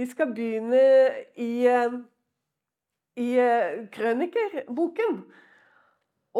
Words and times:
Vi 0.00 0.06
skal 0.08 0.30
begynne 0.32 0.80
i, 1.36 1.66
eh, 1.68 1.94
i 3.20 3.28
eh, 3.36 3.82
krønikerboken. 3.92 5.18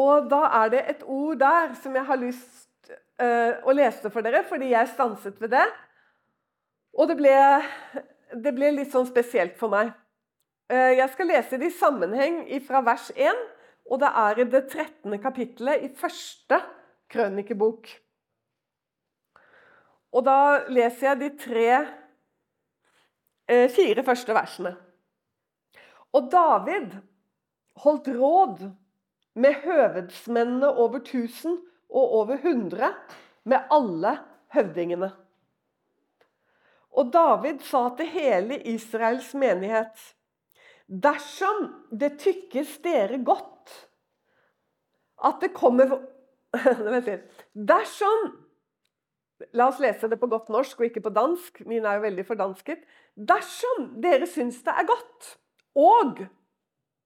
Og 0.01 0.29
da 0.31 0.39
er 0.63 0.71
det 0.73 0.81
et 0.89 1.03
ord 1.05 1.37
der 1.37 1.75
som 1.77 1.93
jeg 1.95 2.07
har 2.07 2.17
lyst 2.17 2.89
uh, 3.21 3.59
å 3.67 3.75
lese 3.75 4.09
for 4.09 4.23
dere, 4.25 4.41
fordi 4.47 4.71
jeg 4.71 4.89
stanset 4.93 5.37
ved 5.43 5.51
det. 5.51 5.65
Og 6.95 7.11
det 7.11 7.17
ble, 7.19 7.35
det 8.33 8.55
ble 8.55 8.71
litt 8.79 8.95
sånn 8.95 9.05
spesielt 9.09 9.59
for 9.59 9.75
meg. 9.75 9.91
Uh, 10.71 10.95
jeg 10.95 11.11
skal 11.11 11.29
lese 11.29 11.59
det 11.59 11.69
i 11.69 11.75
sammenheng 11.75 12.45
fra 12.65 12.81
vers 12.87 13.11
1, 13.13 13.45
og 13.91 13.99
det 14.01 14.13
er 14.23 14.39
i 14.39 14.49
det 14.55 14.63
13. 14.71 15.19
kapittelet 15.21 15.83
i 15.83 15.91
første 16.01 16.63
krønikebok. 17.11 17.91
Og 20.15 20.23
da 20.25 20.39
leser 20.71 21.11
jeg 21.11 21.19
de 21.19 21.35
tre 21.43 21.67
fire 23.51 24.03
første 24.03 24.35
versene. 24.35 24.75
Og 26.15 26.29
David 26.31 26.93
holdt 27.83 28.07
råd 28.15 28.63
med 29.33 29.53
høvedsmennene 29.63 30.69
over 30.75 30.99
1000 30.99 31.57
og 31.89 32.13
over 32.21 32.33
100, 32.33 32.93
med 33.43 33.71
alle 33.71 34.17
høvdingene. 34.53 35.11
Og 36.91 37.13
David 37.13 37.63
sa 37.63 37.87
til 37.97 38.09
hele 38.11 38.59
Israels 38.67 39.33
menighet 39.33 40.01
Dersom 40.91 41.69
det 41.95 42.17
tykkes 42.19 42.77
dere 42.83 43.21
godt 43.23 43.71
at 45.23 45.39
det 45.39 45.53
kommer 45.55 46.01
Dersom 47.71 48.25
La 49.57 49.67
oss 49.71 49.79
lese 49.81 50.09
det 50.11 50.19
på 50.21 50.29
godt 50.31 50.51
norsk 50.53 50.79
og 50.79 50.89
ikke 50.89 51.03
på 51.05 51.13
dansk. 51.15 51.63
Min 51.69 51.85
er 51.87 51.97
jo 51.97 52.05
veldig 52.05 52.25
fordansket. 52.27 52.83
Dersom 53.15 53.91
dere 54.03 54.27
syns 54.29 54.61
det 54.65 54.75
er 54.75 54.87
godt, 54.89 55.33
og 55.79 56.23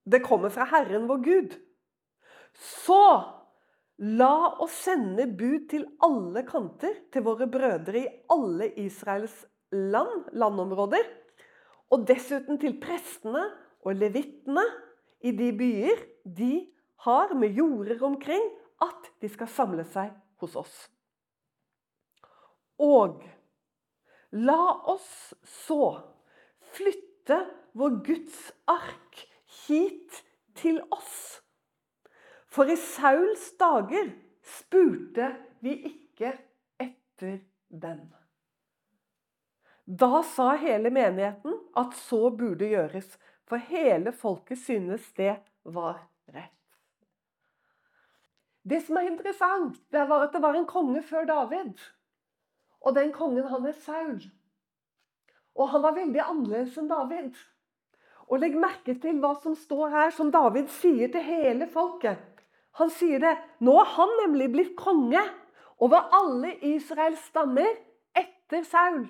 det 0.05 0.21
kommer 0.25 0.53
fra 0.53 0.67
Herren 0.69 1.07
vår 1.09 1.23
Gud, 1.25 1.55
så 2.55 3.01
la 3.97 4.55
oss 4.63 4.75
sende 4.85 5.25
bud 5.27 5.67
til 5.71 5.85
alle 6.05 6.43
kanter 6.47 6.97
til 7.13 7.25
våre 7.25 7.47
brødre 7.51 8.01
i 8.01 8.11
alle 8.31 8.69
Israels 8.83 9.43
land, 9.73 10.29
landområder, 10.33 11.05
og 11.93 12.05
dessuten 12.07 12.59
til 12.61 12.77
prestene 12.81 13.43
og 13.85 13.97
levittene 13.97 14.63
i 15.25 15.33
de 15.35 15.51
byer 15.57 16.01
de 16.25 16.65
har 17.05 17.33
med 17.37 17.57
jorder 17.57 18.01
omkring, 18.03 18.43
at 18.81 19.11
de 19.21 19.29
skal 19.31 19.49
samle 19.49 19.85
seg 19.87 20.11
hos 20.41 20.55
oss. 20.59 20.75
Og 22.81 23.23
la 24.35 24.63
oss 24.91 25.33
så 25.47 25.83
flytte 26.75 27.39
vår 27.75 28.01
Guds 28.05 28.51
ark 28.71 29.23
hit 29.67 30.23
til 30.55 30.81
oss. 30.91 31.41
For 32.51 32.71
i 32.71 32.77
Sauls 32.79 33.49
dager 33.59 34.11
spurte 34.45 35.31
vi 35.63 35.75
ikke 35.89 36.31
etter 36.79 37.41
den. 37.67 38.05
Da 39.85 40.23
sa 40.23 40.55
hele 40.57 40.89
menigheten 40.89 41.57
at 41.77 41.93
så 41.99 42.29
burde 42.33 42.69
gjøres, 42.71 43.17
for 43.45 43.61
hele 43.61 44.13
folket 44.15 44.57
synes 44.63 45.11
det 45.17 45.35
var 45.63 45.99
rett. 46.33 46.51
Det 48.65 48.79
som 48.81 48.97
er 48.97 49.11
interessant, 49.11 49.77
det 49.93 50.07
var 50.09 50.25
at 50.25 50.33
det 50.33 50.41
var 50.41 50.57
en 50.57 50.65
konge 50.65 51.03
før 51.05 51.27
David. 51.29 51.75
Og 52.85 52.95
den 52.95 53.11
kongen, 53.13 53.47
han 53.49 53.65
er 53.65 53.77
Saul. 53.85 54.19
Og 55.55 55.69
han 55.71 55.83
var 55.85 55.95
veldig 55.95 56.21
annerledes 56.21 56.77
enn 56.77 56.91
David. 56.91 57.33
Og 58.29 58.41
legg 58.41 58.57
merke 58.59 58.95
til 59.01 59.19
hva 59.23 59.33
som 59.41 59.55
står 59.57 59.93
her, 59.93 60.13
som 60.13 60.31
David 60.33 60.69
sier 60.73 61.09
til 61.13 61.25
hele 61.25 61.67
folket. 61.71 62.21
Han 62.79 62.91
sier 62.91 63.21
det. 63.23 63.33
Nå 63.63 63.75
er 63.81 63.91
han 63.95 64.15
nemlig 64.23 64.51
blitt 64.53 64.73
konge 64.77 65.21
over 65.81 66.09
alle 66.15 66.53
Israels 66.75 67.23
stammer 67.29 67.69
etter 68.15 68.65
Saul. 68.67 69.05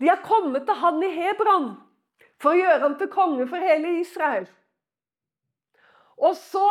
De 0.00 0.08
har 0.08 0.22
kommet 0.24 0.66
til 0.68 0.80
han 0.80 1.02
i 1.04 1.12
Hebron 1.12 1.70
for 2.40 2.52
å 2.52 2.60
gjøre 2.60 2.82
ham 2.84 2.96
til 3.00 3.10
konge 3.12 3.46
for 3.48 3.64
hele 3.64 3.98
Israel. 4.00 4.46
Og 6.20 6.36
så 6.36 6.66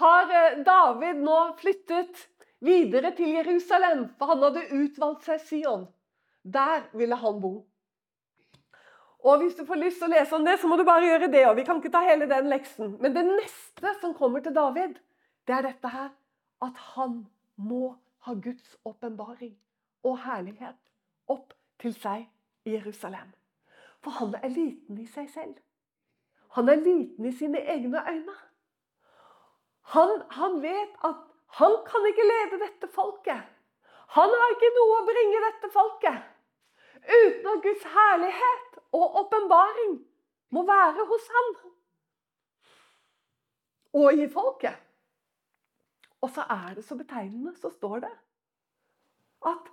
har 0.00 0.32
eh, 0.32 0.58
David 0.64 1.20
nå 1.24 1.38
flyttet 1.60 2.26
videre 2.66 3.14
til 3.16 3.36
Jerusalem, 3.38 4.08
for 4.18 4.32
han 4.32 4.44
hadde 4.44 4.66
utvalgt 4.74 5.26
seg 5.26 5.40
Sion. 5.46 5.86
Der 6.42 6.86
ville 6.92 7.16
han 7.18 7.40
bo. 7.40 7.54
Og 9.26 9.42
Hvis 9.42 9.56
du 9.58 9.64
får 9.66 9.80
lyst 9.80 9.98
til 9.98 10.06
å 10.06 10.14
lese 10.14 10.36
om 10.36 10.44
det, 10.46 10.58
så 10.60 10.68
må 10.70 10.76
du 10.78 10.84
bare 10.86 11.06
gjøre 11.08 11.30
det. 11.32 11.46
og 11.48 11.56
Vi 11.56 11.64
kan 11.66 11.80
ikke 11.80 11.90
ta 11.90 12.02
hele 12.06 12.28
den 12.30 12.50
leksen. 12.52 12.96
Men 13.02 13.14
det 13.14 13.24
neste 13.26 13.94
som 14.00 14.14
kommer 14.14 14.40
til 14.40 14.54
David, 14.54 15.00
det 15.46 15.54
er 15.56 15.66
dette 15.66 15.90
her. 15.90 16.12
At 16.62 16.78
han 16.94 17.24
må 17.56 17.96
ha 18.26 18.34
Guds 18.34 18.76
åpenbaring 18.84 19.56
og 20.06 20.20
herlighet 20.22 20.78
opp 21.28 21.54
til 21.82 21.94
seg 21.94 22.28
i 22.64 22.76
Jerusalem. 22.76 23.32
For 24.04 24.14
han 24.20 24.36
er 24.42 24.52
liten 24.54 25.00
i 25.02 25.06
seg 25.10 25.28
selv. 25.34 25.58
Han 26.54 26.70
er 26.70 26.78
liten 26.80 27.26
i 27.26 27.34
sine 27.34 27.60
egne 27.66 28.02
øyne. 28.06 28.36
Han, 29.96 30.22
han 30.30 30.62
vet 30.62 30.94
at 31.04 31.25
han 31.46 31.76
kan 31.86 32.06
ikke 32.10 32.26
lede 32.26 32.58
dette 32.60 32.88
folket. 32.92 33.42
Han 34.16 34.34
har 34.38 34.54
ikke 34.54 34.72
noe 34.76 34.98
å 35.00 35.06
bringe 35.06 35.42
dette 35.44 35.70
folket. 35.74 36.32
Uten 37.06 37.48
at 37.52 37.62
Guds 37.62 37.86
herlighet 37.94 38.78
og 38.96 39.18
åpenbaring 39.22 39.96
må 40.54 40.62
være 40.66 41.06
hos 41.10 41.28
ham. 41.36 41.50
Og 43.96 44.20
i 44.20 44.28
folket. 44.30 44.76
Og 46.24 46.32
så 46.34 46.44
er 46.50 46.74
det 46.76 46.84
så 46.84 46.96
betegnende, 46.98 47.54
så 47.54 47.70
står 47.70 48.02
det 48.06 48.14
at 49.46 49.68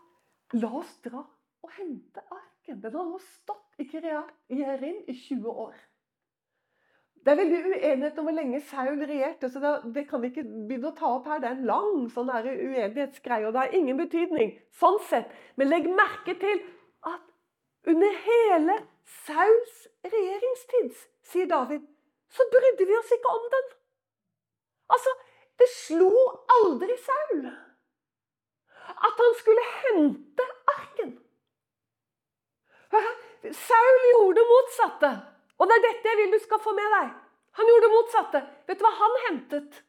la 0.59 0.69
oss 0.79 0.91
dra 1.05 1.23
og 1.63 1.72
hente 1.78 2.22
arken. 2.29 2.81
Den 2.84 2.95
har 2.95 3.07
nå 3.09 3.19
stått 3.23 3.81
i 3.81 3.88
Jerin 3.90 5.01
i 5.07 5.16
20 5.16 5.50
år. 5.50 5.75
Det 7.23 7.31
er 7.31 7.39
veldig 7.39 7.59
uenighet 7.69 8.17
om 8.19 8.25
hvor 8.28 8.35
lenge 8.35 8.59
Saul 8.67 9.00
regjerte, 9.00 9.47
så 9.50 9.59
det, 9.95 10.03
kan 10.09 10.22
vi 10.22 10.31
ikke 10.31 10.44
begynne 10.44 10.89
å 10.89 10.97
ta 10.97 11.11
opp 11.16 11.29
her. 11.31 11.39
Det 11.39 11.47
er 11.47 11.56
en 11.56 11.69
lang 11.69 12.09
sånn 12.11 12.31
uenighetsgreie, 12.34 13.47
og 13.47 13.56
det 13.56 13.61
har 13.61 13.78
ingen 13.78 14.00
betydning. 14.01 14.57
sånn 14.79 15.00
sett. 15.07 15.31
Men 15.56 15.72
legg 15.72 15.88
merke 15.88 16.35
til 16.41 16.59
at 17.07 17.23
under 17.88 18.19
hele 18.28 18.78
Sauls 19.23 19.88
regjeringstid, 20.03 21.00
sier 21.23 21.47
David, 21.47 21.88
så 22.28 22.44
brydde 22.51 22.88
vi 22.91 23.00
oss 23.00 23.16
ikke 23.16 23.35
om 23.40 23.50
den. 23.55 23.73
Altså, 24.91 25.16
det 25.59 25.69
slo 25.72 26.11
aldri 26.59 26.97
Saul 27.07 27.45
at 29.03 29.19
han 29.23 29.35
skulle 29.40 29.67
hente 29.79 30.45
arken. 30.75 31.13
Saul 33.67 34.01
gjorde 34.11 34.40
det 34.40 34.50
motsatte. 34.51 35.11
Og 35.59 35.69
det 35.69 35.78
er 35.78 35.86
dette 35.88 36.12
jeg 36.12 36.19
vil 36.19 36.34
du 36.34 36.40
skal 36.44 36.62
få 36.64 36.74
med 36.78 36.96
deg. 36.97 37.12
Han 37.58 37.69
gjorde 37.69 37.86
det 37.86 37.94
motsatte. 37.94 38.41
Vet 38.68 38.80
du 38.80 38.86
hva 38.86 38.94
han 39.00 39.19
hentet? 39.28 39.84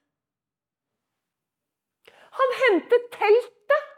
Han 2.39 2.55
hentet 2.65 3.09
teltet. 3.15 3.91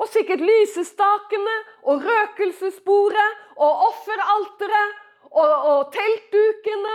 Og 0.00 0.08
sikkert 0.10 0.42
lysestakene 0.42 1.54
og 1.86 2.04
røkelsesbordet 2.06 3.28
og 3.60 3.82
offeralteret 3.88 4.94
og, 5.30 5.50
og 5.72 5.92
teltdukene 5.94 6.94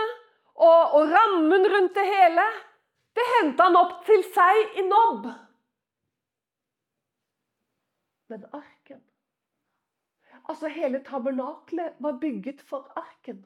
og, 0.58 0.96
og 0.98 1.12
rammen 1.14 1.68
rundt 1.72 1.94
det 1.96 2.04
hele. 2.06 2.46
Det 3.16 3.26
henta 3.38 3.68
han 3.70 3.78
opp 3.80 4.02
til 4.06 4.24
seg 4.34 4.78
i 4.78 4.84
Nobb. 4.86 5.30
Men 8.28 8.44
arken 8.52 9.04
Altså, 10.48 10.68
hele 10.72 11.02
tabernaklet 11.04 11.96
var 12.00 12.14
bygget 12.20 12.60
for 12.64 12.92
arken. 12.96 13.42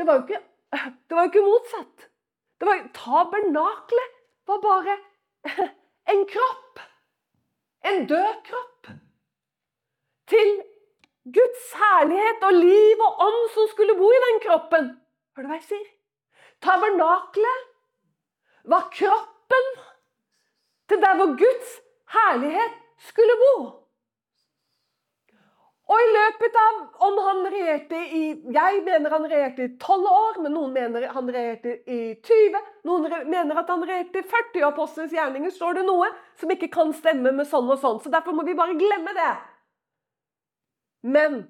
Det 0.00 0.06
var 0.06 0.14
jo 0.16 0.22
ikke, 0.22 0.40
var 1.16 1.26
jo 1.26 1.28
ikke 1.28 1.40
motsatt. 1.44 2.06
Det 2.60 2.68
var, 2.68 2.78
tabernaklet 2.96 4.14
var 4.48 4.60
bare 4.64 4.94
en 6.12 6.22
kropp. 6.30 6.80
En 7.84 8.06
død 8.08 8.38
kropp. 8.46 8.88
Til 10.32 10.48
Guds 11.36 11.66
herlighet 11.82 12.46
og 12.48 12.56
liv 12.62 13.04
og 13.08 13.20
ånd 13.26 13.42
som 13.52 13.68
skulle 13.74 13.98
bo 13.98 14.08
i 14.08 14.22
den 14.24 14.40
kroppen. 14.46 14.88
Hører 15.36 15.48
du 15.48 15.52
hva 15.52 15.58
jeg 15.58 15.68
sier? 15.68 15.90
Tabernaklet 16.64 17.68
var 18.72 18.88
kroppen 18.96 19.68
til 20.88 21.04
der 21.04 21.20
hvor 21.20 21.36
Guds 21.44 21.76
herlighet 22.16 22.80
skulle 23.10 23.36
bo. 23.44 23.54
Og 25.90 25.98
i 25.98 26.10
løpet 26.14 26.56
av 26.60 27.06
Om 27.06 27.16
han 27.26 27.40
regjerte 27.50 28.00
i 28.14 28.22
Jeg 28.54 28.82
mener 28.86 29.14
han 29.14 29.26
regjerte 29.30 29.66
i 29.66 29.70
12 29.74 30.10
år, 30.10 30.40
men 30.44 30.54
noen 30.54 30.74
mener 30.74 31.08
han 31.14 31.30
regjerte 31.34 31.76
i 31.90 32.00
20. 32.14 32.60
Noen 32.86 33.08
mener 33.30 33.58
at 33.58 33.70
han 33.72 33.82
regjerte 33.88 34.22
i 34.22 34.28
40. 34.30 34.66
Apostelens 34.68 35.14
gjerninger 35.16 35.54
står 35.54 35.80
det 35.80 35.86
noe 35.88 36.10
som 36.40 36.52
ikke 36.54 36.70
kan 36.72 36.92
stemme 36.96 37.32
med 37.34 37.48
sånn 37.50 37.70
og 37.72 37.80
sånn. 37.82 37.98
Så 38.04 38.12
derfor 38.12 38.36
må 38.36 38.46
vi 38.46 38.58
bare 38.58 38.78
glemme 38.78 39.16
det. 39.16 39.32
Men 41.16 41.42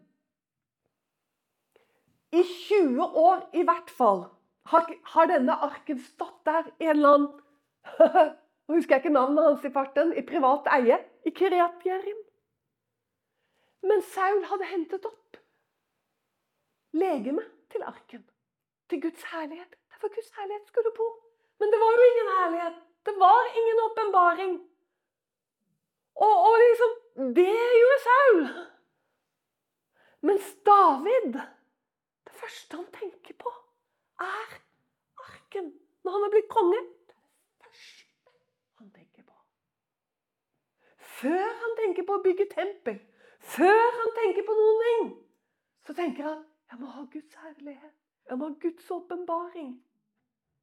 I 2.31 2.45
20 2.47 3.19
år 3.19 3.43
i 3.59 3.67
hvert 3.67 3.91
fall 3.91 4.29
har, 4.71 4.87
har 5.15 5.27
denne 5.27 5.57
arken 5.67 5.99
stått 5.99 6.39
der 6.47 6.69
i 6.79 6.87
en 6.87 6.97
eller 6.97 7.17
annen 7.17 7.31
Nå 8.71 8.77
husker 8.77 8.95
jeg 8.95 9.03
ikke 9.03 9.17
navnet 9.17 9.43
hans 9.43 9.65
i 9.67 9.73
farten. 9.75 10.13
I 10.15 10.23
privat 10.23 10.69
eie 10.71 11.01
i 11.27 11.33
Kiryat 11.35 11.83
Jerim. 11.83 12.21
Men 13.83 14.03
Saul 14.03 14.45
hadde 14.45 14.69
hentet 14.69 15.07
opp 15.09 15.21
legemet 16.93 17.51
til 17.71 17.83
arken. 17.83 18.31
Til 18.91 19.03
Guds 19.03 19.23
herlighet. 19.23 19.75
Derfor 19.91 20.09
Guds 20.15 20.31
herlighet 20.37 20.67
skulle 20.67 20.93
bo. 20.97 21.09
Men 21.59 21.73
det 21.73 21.81
var 21.81 21.91
jo 21.97 22.03
ingen 22.11 22.29
herlighet. 22.39 22.77
Det 23.07 23.15
var 23.19 23.43
ingen 23.61 23.79
åpenbaring. 23.87 24.53
Og, 26.15 26.35
og 26.49 26.55
liksom 26.65 26.91
Det 27.37 27.57
gjorde 27.81 28.01
Saul. 28.09 28.49
Mens 30.21 30.57
David 30.67 31.33
Det 32.25 32.33
første 32.33 32.77
han 32.77 32.87
tenker 32.93 33.35
på, 33.35 33.53
er 34.21 34.61
arken. 35.17 35.73
Når 36.03 36.13
han 36.13 36.23
er 36.23 36.31
blitt 36.31 36.49
konge. 36.49 36.81
Det 37.59 37.67
første 37.67 38.31
han 38.79 38.91
tenker 38.91 39.23
på. 39.23 39.37
Før 40.97 41.49
han 41.63 41.77
tenker 41.81 42.07
på 42.09 42.17
å 42.19 42.23
bygge 42.25 42.47
tempel, 42.55 43.01
før 43.41 43.83
han 43.99 44.15
tenker 44.17 44.47
på 44.47 44.57
noen 44.59 44.83
ting, 44.87 45.07
så 45.87 45.97
tenker 45.97 46.29
han 46.29 46.43
jeg 46.71 46.79
må 46.79 46.87
ha 46.95 47.05
Guds 47.13 47.35
herlighet. 47.35 47.95
Jeg 48.29 48.39
må 48.39 48.49
ha 48.49 48.55
Guds 48.63 48.91
åpenbaring. 48.95 49.71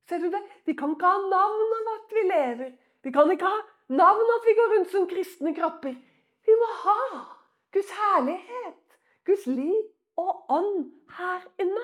Ser 0.08 0.22
du 0.24 0.30
det? 0.32 0.40
Vi 0.66 0.74
kan 0.74 0.94
ikke 0.96 1.10
ha 1.12 1.18
navn 1.20 1.74
av 1.78 1.90
at 1.94 2.14
vi 2.16 2.24
lever. 2.30 2.70
Vi 3.04 3.12
kan 3.12 3.32
ikke 3.34 3.50
ha 3.52 3.58
navn 3.92 4.24
av 4.24 4.36
at 4.38 4.48
vi 4.48 4.56
går 4.56 4.72
rundt 4.74 4.94
som 4.94 5.08
kristne 5.10 5.52
kropper. 5.56 5.98
Vi 6.48 6.56
må 6.62 6.70
ha 6.84 7.02
Guds 7.76 7.92
herlighet, 7.92 8.98
Guds 9.28 9.48
liv 9.52 9.84
og 10.16 10.54
ånd 10.60 10.88
her 11.18 11.44
inne. 11.60 11.84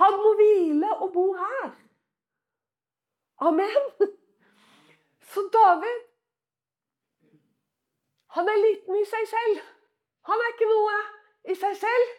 Han 0.00 0.16
må 0.24 0.32
hvile 0.40 0.94
og 0.96 1.12
bo 1.12 1.26
her. 1.36 1.74
Amen. 3.44 3.90
Så 5.32 5.44
David 5.52 6.09
Han 8.36 8.48
er 8.48 8.62
liten 8.62 8.98
i 8.98 9.04
seg 9.08 9.26
selv. 9.30 9.62
Han 10.28 10.42
er 10.42 10.52
ikke 10.54 10.68
noe 10.70 10.98
i 11.50 11.56
seg 11.58 11.76
selv. 11.80 12.10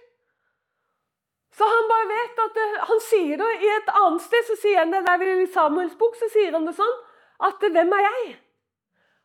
Så 1.51 1.67
han 1.67 1.89
bare 1.89 2.07
vet 2.09 2.39
at 2.39 2.53
det, 2.55 2.67
Han 2.89 3.01
sier 3.03 3.39
det 3.39 3.49
i 3.59 3.69
et 3.75 3.89
annet 4.01 4.23
sted, 4.23 4.45
så 4.47 4.55
sier 4.59 4.79
han 4.81 4.93
det 4.93 5.03
der 5.05 5.23
i 5.33 5.47
Samuels 5.51 5.97
bok, 5.99 6.15
så 6.15 6.29
sier 6.31 6.55
han 6.55 6.67
det 6.67 6.77
sånn 6.77 6.97
at 7.41 7.63
hvem 7.63 7.93
er 7.97 8.05
jeg? 8.05 8.33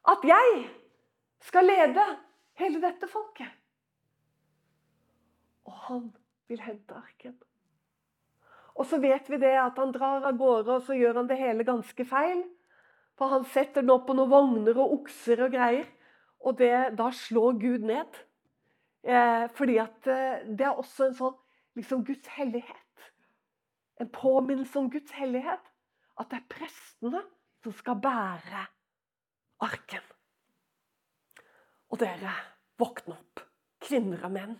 At 0.07 0.25
jeg 0.27 0.53
skal 1.47 1.69
lede 1.69 2.05
hele 2.61 2.81
dette 2.83 3.09
folket. 3.11 3.51
Og 5.67 5.75
han 5.89 6.07
vil 6.49 6.63
hente 6.63 6.95
arken. 6.95 7.37
Og 8.77 8.87
så 8.87 8.99
vet 9.01 9.29
vi 9.31 9.39
det 9.41 9.55
at 9.59 9.79
han 9.81 9.93
drar 9.95 10.25
av 10.29 10.37
gårde, 10.39 10.79
og 10.79 10.87
så 10.87 10.97
gjør 10.97 11.23
han 11.23 11.29
det 11.31 11.41
hele 11.41 11.65
ganske 11.67 12.07
feil. 12.09 12.43
For 13.17 13.33
han 13.33 13.47
setter 13.49 13.81
den 13.81 13.93
opp 13.95 14.07
på 14.09 14.17
noen 14.17 14.31
vogner 14.31 14.77
og 14.77 14.99
okser 15.01 15.47
og 15.47 15.55
greier. 15.55 15.87
Og 16.45 16.59
det, 16.59 16.99
da 16.99 17.11
slår 17.15 17.59
Gud 17.61 17.87
ned. 17.87 18.19
Eh, 19.07 19.47
fordi 19.55 19.79
at 19.79 20.07
eh, 20.11 20.43
det 20.59 20.67
er 20.67 20.79
også 20.79 21.09
en 21.09 21.17
sånn 21.19 21.39
liksom 21.79 22.05
Guds 22.07 22.29
hellighet. 22.37 23.07
En 24.01 24.11
påminnelse 24.13 24.79
om 24.79 24.91
Guds 24.91 25.15
hellighet. 25.17 25.73
At 26.19 26.31
det 26.33 26.41
er 26.41 26.51
prestene 26.51 27.23
som 27.65 27.75
skal 27.77 28.01
bære 28.03 28.67
arken. 29.65 30.13
Og 31.93 32.01
dere, 32.03 32.33
våkne 32.79 33.15
opp, 33.15 33.43
kvinner 33.83 34.25
og 34.27 34.33
menn. 34.35 34.57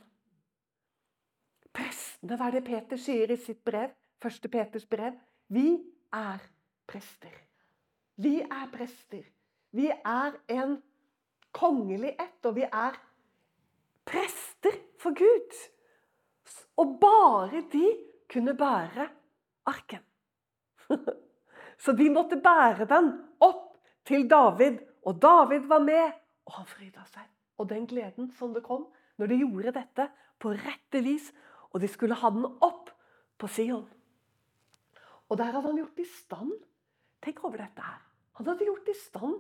Prestene, 1.77 2.39
hva 2.39 2.49
er 2.49 2.59
det 2.59 2.67
Peter 2.69 3.01
sier 3.01 3.33
i 3.33 3.39
sitt 3.41 3.65
brev? 3.67 3.93
Første 4.23 4.49
Peters 4.49 4.87
brev. 4.89 5.17
Vi 5.53 5.75
er 6.15 6.45
prester. 6.89 7.35
Vi 8.17 8.39
er 8.41 8.69
prester. 8.73 9.27
Vi 9.77 9.91
er 9.93 10.39
en 10.49 10.79
kongelig 11.57 12.15
ett, 12.21 12.41
og 12.45 12.57
vi 12.59 12.67
er 12.67 12.99
prester 14.07 14.77
for 15.01 15.17
Gud. 15.17 15.57
Og 16.77 16.99
bare 17.01 17.63
de 17.73 17.87
kunne 18.31 18.55
bære 18.57 19.09
arken. 19.67 20.03
Så 21.83 21.93
de 21.97 22.11
måtte 22.13 22.39
bære 22.41 22.87
den 22.89 23.11
opp 23.41 23.77
til 24.07 24.29
David, 24.31 24.79
og 25.07 25.21
David 25.23 25.67
var 25.71 25.83
med, 25.85 26.13
og 26.47 26.61
han 26.61 26.69
fryda 26.69 27.05
seg. 27.11 27.27
Og 27.57 27.69
den 27.71 27.87
gleden 27.89 28.31
som 28.37 28.55
det 28.55 28.65
kom 28.67 28.87
når 29.17 29.33
de 29.33 29.41
gjorde 29.41 29.73
dette 29.79 30.09
på 30.43 30.53
rette 30.53 31.01
vis, 31.05 31.31
og 31.73 31.81
de 31.81 31.89
skulle 31.89 32.17
ha 32.21 32.31
den 32.33 32.45
opp 32.45 32.93
på 33.41 33.49
Sion. 33.49 33.87
Og 35.27 35.39
der 35.41 35.51
hadde 35.51 35.67
han 35.67 35.81
gjort 35.81 36.01
i 36.01 36.09
stand 36.09 36.57
Tenk 37.25 37.41
over 37.43 37.59
dette 37.59 37.83
her. 37.83 38.03
Han 38.39 38.47
hadde 38.47 38.67
gjort 38.69 38.89
i 38.93 38.95
stand 38.95 39.39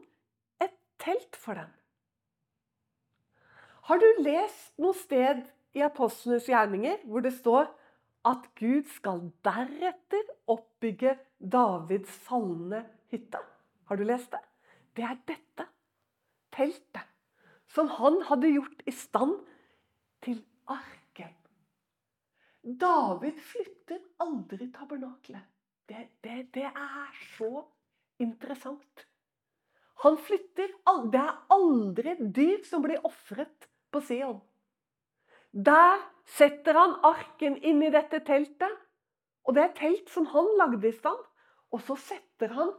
et 0.64 0.72
telt 0.98 1.36
for 1.38 1.54
dem. 1.54 1.68
Har 3.86 4.00
du 4.02 4.06
lest 4.18 4.72
noe 4.82 4.96
sted 4.98 5.44
i 5.78 5.82
Apostlenes 5.86 6.48
gjerninger 6.50 7.04
hvor 7.06 7.22
det 7.22 7.30
står 7.36 7.68
at 8.26 8.48
Gud 8.58 8.88
skal 8.90 9.20
deretter 9.46 10.24
oppbygge 10.50 11.12
Davids 11.38 12.16
falne 12.26 12.80
hytte? 13.14 13.38
Har 13.86 14.00
du 14.00 14.02
lest 14.08 14.32
det? 14.34 14.42
Det 14.98 15.04
er 15.06 15.20
dette 15.30 15.68
teltet 16.56 17.12
som 17.76 17.92
han 18.00 18.18
hadde 18.26 18.50
gjort 18.56 18.82
i 18.90 18.94
stand 18.96 19.36
til 20.24 20.40
arken. 20.66 21.30
David 22.66 23.38
flytter 23.52 24.02
aldri 24.24 24.66
tabernaklet. 24.74 25.46
Det, 25.86 26.08
det, 26.26 26.40
det 26.56 26.66
er 26.66 27.22
så 27.36 27.62
interessant. 28.18 29.06
Han 30.02 30.18
flytter 30.18 30.74
Det 31.12 31.22
er 31.22 31.38
aldri 31.54 32.16
dyr 32.34 32.66
som 32.66 32.82
blir 32.82 32.98
ofret 33.06 33.70
på 33.96 34.04
Sion. 34.04 34.40
Der 35.56 35.96
setter 36.36 36.76
han 36.76 36.98
arken 37.06 37.56
inn 37.64 37.80
i 37.84 37.92
dette 37.94 38.20
teltet. 38.26 38.82
Og 39.46 39.54
det 39.54 39.62
er 39.62 39.70
et 39.70 39.78
telt 39.78 40.12
som 40.12 40.26
han 40.32 40.48
lagde 40.58 40.90
i 40.90 40.94
stand. 40.96 41.22
Og 41.72 41.82
så 41.86 41.96
setter 42.02 42.52
han 42.56 42.72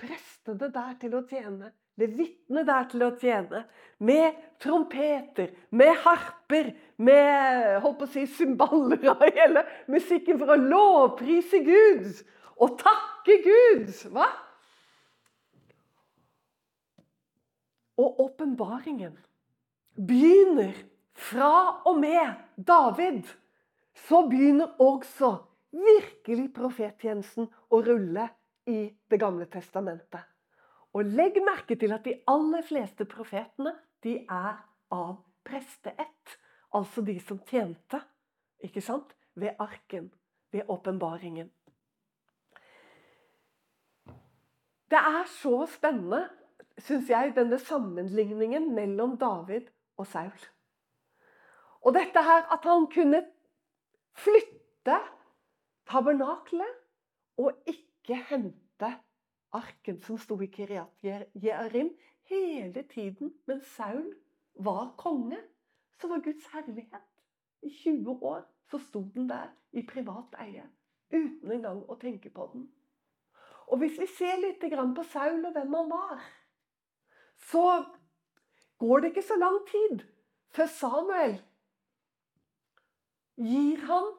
prestene 0.00 0.70
der 0.72 0.94
til 1.00 1.16
å 1.18 1.24
tjene. 1.28 1.70
Levitene 2.00 2.64
der 2.66 2.88
til 2.90 3.04
å 3.06 3.10
tjene. 3.20 3.60
Med 4.02 4.38
trompeter, 4.62 5.52
med 5.70 5.92
harper, 6.02 6.72
med 6.96 7.76
holdt 7.84 8.00
på 8.00 8.08
å 8.08 8.12
si, 8.16 8.24
cymballer 8.26 9.04
og 9.12 9.22
hele 9.28 9.62
musikken 9.92 10.40
for 10.40 10.54
å 10.54 10.58
lovprise 10.58 11.60
Gud 11.62 12.08
og 12.56 12.74
takke 12.80 13.38
Gud. 13.44 13.92
Hva? 14.14 14.26
Og 18.00 18.24
åpenbaringen 18.26 19.14
begynner 19.94 20.74
fra 21.14 21.80
og 21.86 21.98
med 22.00 22.34
David. 22.56 23.22
Så 23.94 24.26
begynner 24.28 24.74
også 24.82 25.36
virkelig 25.74 26.50
profettjenesten 26.54 27.48
å 27.70 27.82
rulle 27.82 28.28
i 28.66 28.88
Det 29.10 29.20
gamle 29.20 29.46
testamentet. 29.50 30.22
Og 30.94 31.04
legg 31.04 31.36
merke 31.44 31.76
til 31.76 31.92
at 31.92 32.04
de 32.06 32.14
aller 32.30 32.62
fleste 32.64 33.04
profetene 33.04 33.74
de 34.02 34.20
er 34.30 34.56
av 34.94 35.18
presteett. 35.44 36.38
Altså 36.74 37.02
de 37.02 37.18
som 37.20 37.38
tjente 37.46 38.00
ikke 38.64 38.82
sant? 38.82 39.14
ved 39.34 39.58
arken, 39.58 40.12
ved 40.52 40.62
åpenbaringen. 40.70 41.48
Det 44.90 45.00
er 45.00 45.24
så 45.26 45.64
spennende, 45.66 46.28
syns 46.78 47.10
jeg, 47.10 47.32
denne 47.34 47.58
sammenligningen 47.58 48.68
mellom 48.76 49.16
David 49.18 49.73
og 49.96 50.06
Saul. 50.06 50.46
Og 51.84 51.94
dette 51.94 52.22
her 52.22 52.48
at 52.54 52.64
han 52.64 52.86
kunne 52.92 53.20
flytte 54.16 54.98
tabernaklet 55.86 56.80
og 57.36 57.52
ikke 57.68 58.16
hente 58.30 58.90
arken 59.54 60.00
som 60.02 60.18
sto 60.18 60.38
i 60.40 60.46
Kiryat 60.46 61.04
Jearim 61.44 61.92
hele 62.30 62.82
tiden 62.82 63.34
mens 63.46 63.66
Saul 63.76 64.14
var 64.54 64.94
konge. 64.98 65.38
Så 66.00 66.08
var 66.08 66.20
Guds 66.20 66.46
herlighet. 66.52 67.10
I 67.62 67.70
20 67.82 68.10
år 68.22 68.42
så 68.70 68.78
sto 68.78 69.02
den 69.14 69.28
der 69.28 69.48
i 69.72 69.86
privat 69.86 70.34
eie. 70.42 70.64
Uten 71.12 71.52
engang 71.52 71.84
å 71.88 71.96
tenke 72.00 72.30
på 72.30 72.48
den. 72.52 72.66
Og 73.66 73.78
hvis 73.78 74.00
vi 74.00 74.06
ser 74.06 74.40
litt 74.42 74.64
på 74.96 75.04
Saul 75.12 75.44
og 75.44 75.52
hvem 75.52 75.74
han 75.74 75.90
var, 75.90 76.24
så 77.36 77.84
går 78.84 79.00
det 79.00 79.12
ikke 79.12 79.26
så 79.26 79.36
lang 79.40 79.58
tid 79.70 80.04
før 80.54 80.70
Samuel 80.70 81.34
gir 83.40 83.80
han 83.88 84.10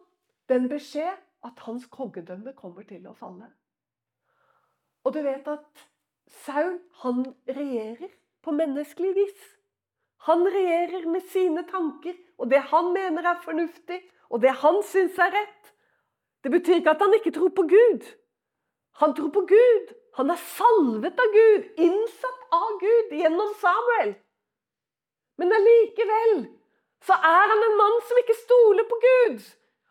den 0.49 0.69
beskjed 0.69 1.21
at 1.45 1.61
hans 1.67 1.85
kongedømme 1.93 2.53
kommer 2.57 2.83
til 2.89 3.05
å 3.07 3.13
falle. 3.15 3.47
Og 5.05 5.13
du 5.13 5.21
vet 5.23 5.47
at 5.47 5.85
Saul, 6.43 6.79
han 7.03 7.21
regjerer 7.47 8.09
på 8.43 8.51
menneskelig 8.51 9.13
vis. 9.15 9.43
Han 10.25 10.41
regjerer 10.49 11.05
med 11.13 11.21
sine 11.29 11.63
tanker 11.69 12.17
og 12.37 12.49
det 12.51 12.61
han 12.71 12.91
mener 12.93 13.29
er 13.29 13.41
fornuftig, 13.43 14.01
og 14.29 14.41
det 14.41 14.51
han 14.61 14.81
syns 14.83 15.17
er 15.21 15.31
rett. 15.35 15.71
Det 16.43 16.51
betyr 16.51 16.81
ikke 16.81 16.95
at 16.95 17.03
han 17.05 17.13
ikke 17.17 17.33
tror 17.37 17.53
på 17.55 17.67
Gud. 17.69 18.09
Han 19.01 19.15
tror 19.15 19.31
på 19.33 19.45
Gud. 19.49 19.93
Han 20.17 20.31
er 20.31 20.41
salvet 20.57 21.19
av 21.19 21.31
Gud, 21.33 21.69
innsatt 21.77 22.43
av 22.55 22.77
Gud 22.81 23.15
gjennom 23.19 23.53
Samuel. 23.61 24.15
Men 25.39 25.53
allikevel 25.55 26.45
så 27.05 27.13
er 27.13 27.51
han 27.51 27.63
en 27.67 27.77
mann 27.79 27.99
som 28.07 28.19
ikke 28.21 28.37
stoler 28.39 28.87
på 28.89 28.97
Gud. 29.03 29.43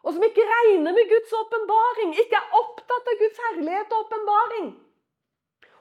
Og 0.04 0.12
som 0.12 0.24
ikke 0.26 0.44
regner 0.48 0.92
med 0.92 1.08
Guds 1.08 1.32
åpenbaring, 1.32 2.12
ikke 2.20 2.36
er 2.36 2.56
opptatt 2.60 3.12
av 3.12 3.20
Guds 3.20 3.38
herlighet 3.46 3.92
og 3.94 4.02
åpenbaring. 4.04 4.66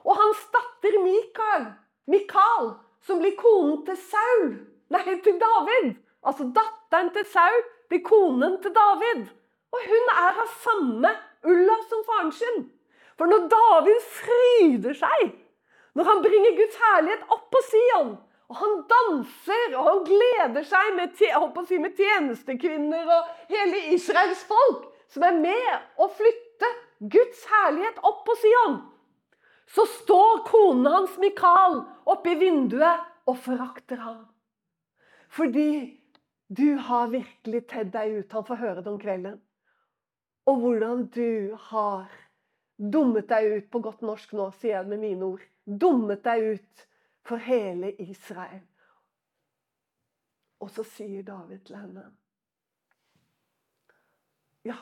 Og 0.04 0.16
hans 0.20 0.44
datter 0.54 0.96
Mikael, 1.02 1.66
Mikael, 2.08 2.70
som 3.04 3.20
blir 3.20 3.34
konen 3.36 3.82
til 3.84 3.98
Saul, 4.00 4.46
nei, 4.92 5.02
til 5.24 5.36
David. 5.40 5.94
Altså 6.24 6.48
datteren 6.56 7.10
til 7.12 7.26
Saul 7.28 7.60
blir 7.92 8.04
konen 8.04 8.56
til 8.64 8.72
David. 8.76 9.26
Og 9.74 9.88
hun 9.90 10.12
er 10.14 10.40
av 10.44 10.52
samme 10.64 11.10
ulla 11.44 11.76
som 11.90 12.04
faren 12.08 12.32
sin. 12.32 12.62
For 13.18 13.28
når 13.30 13.48
David 13.52 14.06
fryder 14.08 14.96
seg, 14.98 15.34
når 15.94 16.08
han 16.08 16.22
bringer 16.24 16.56
Guds 16.58 16.78
herlighet 16.80 17.28
opp 17.34 17.44
på 17.52 17.60
Sion, 17.68 18.14
og 18.50 18.58
han 18.60 18.74
danser 18.90 19.76
og 19.78 19.86
han 19.88 20.02
gleder 20.08 20.66
seg 20.68 20.90
med, 20.98 21.14
si, 21.16 21.78
med 21.80 21.96
tjenestekvinner 21.96 23.12
og 23.16 23.30
hele 23.52 23.80
Israels 23.94 24.42
folk, 24.48 24.90
som 25.08 25.24
er 25.28 25.38
med 25.38 26.02
å 26.02 26.08
flytte 26.12 26.70
Guds 27.12 27.44
herlighet 27.50 28.00
opp 28.04 28.22
på 28.26 28.36
Sion, 28.40 28.78
så 29.74 29.86
står 30.00 30.44
konen 30.48 30.90
hans 30.92 31.16
Mikael 31.20 31.80
oppe 32.10 32.34
i 32.34 32.38
vinduet 32.40 33.04
og 33.30 33.38
forakter 33.40 34.02
ham. 34.04 34.20
Fordi 35.34 35.70
du 36.52 36.76
har 36.76 37.08
virkelig 37.10 37.64
tedd 37.72 37.90
deg 37.94 38.20
ut. 38.20 38.34
Han 38.36 38.44
får 38.46 38.60
høre 38.60 38.82
det 38.84 38.92
om 38.92 39.00
kvelden. 39.00 39.40
Og 40.46 40.60
hvordan 40.60 41.06
du 41.14 41.56
har 41.70 42.04
Dummet 42.74 43.28
deg 43.30 43.52
ut 43.52 43.66
på 43.70 43.78
godt 43.84 44.00
norsk 44.02 44.32
nå, 44.34 44.48
sier 44.58 44.80
jeg 44.80 44.88
med 44.90 44.98
mine 45.04 45.26
ord. 45.36 45.42
Dummet 45.64 46.24
deg 46.26 46.56
ut 46.56 46.86
for 47.24 47.40
hele 47.40 47.92
Israel. 48.02 48.62
Og 50.60 50.70
så 50.70 50.84
sier 50.86 51.24
David 51.26 51.64
til 51.66 51.76
henne 51.76 52.04
Ja, 54.64 54.76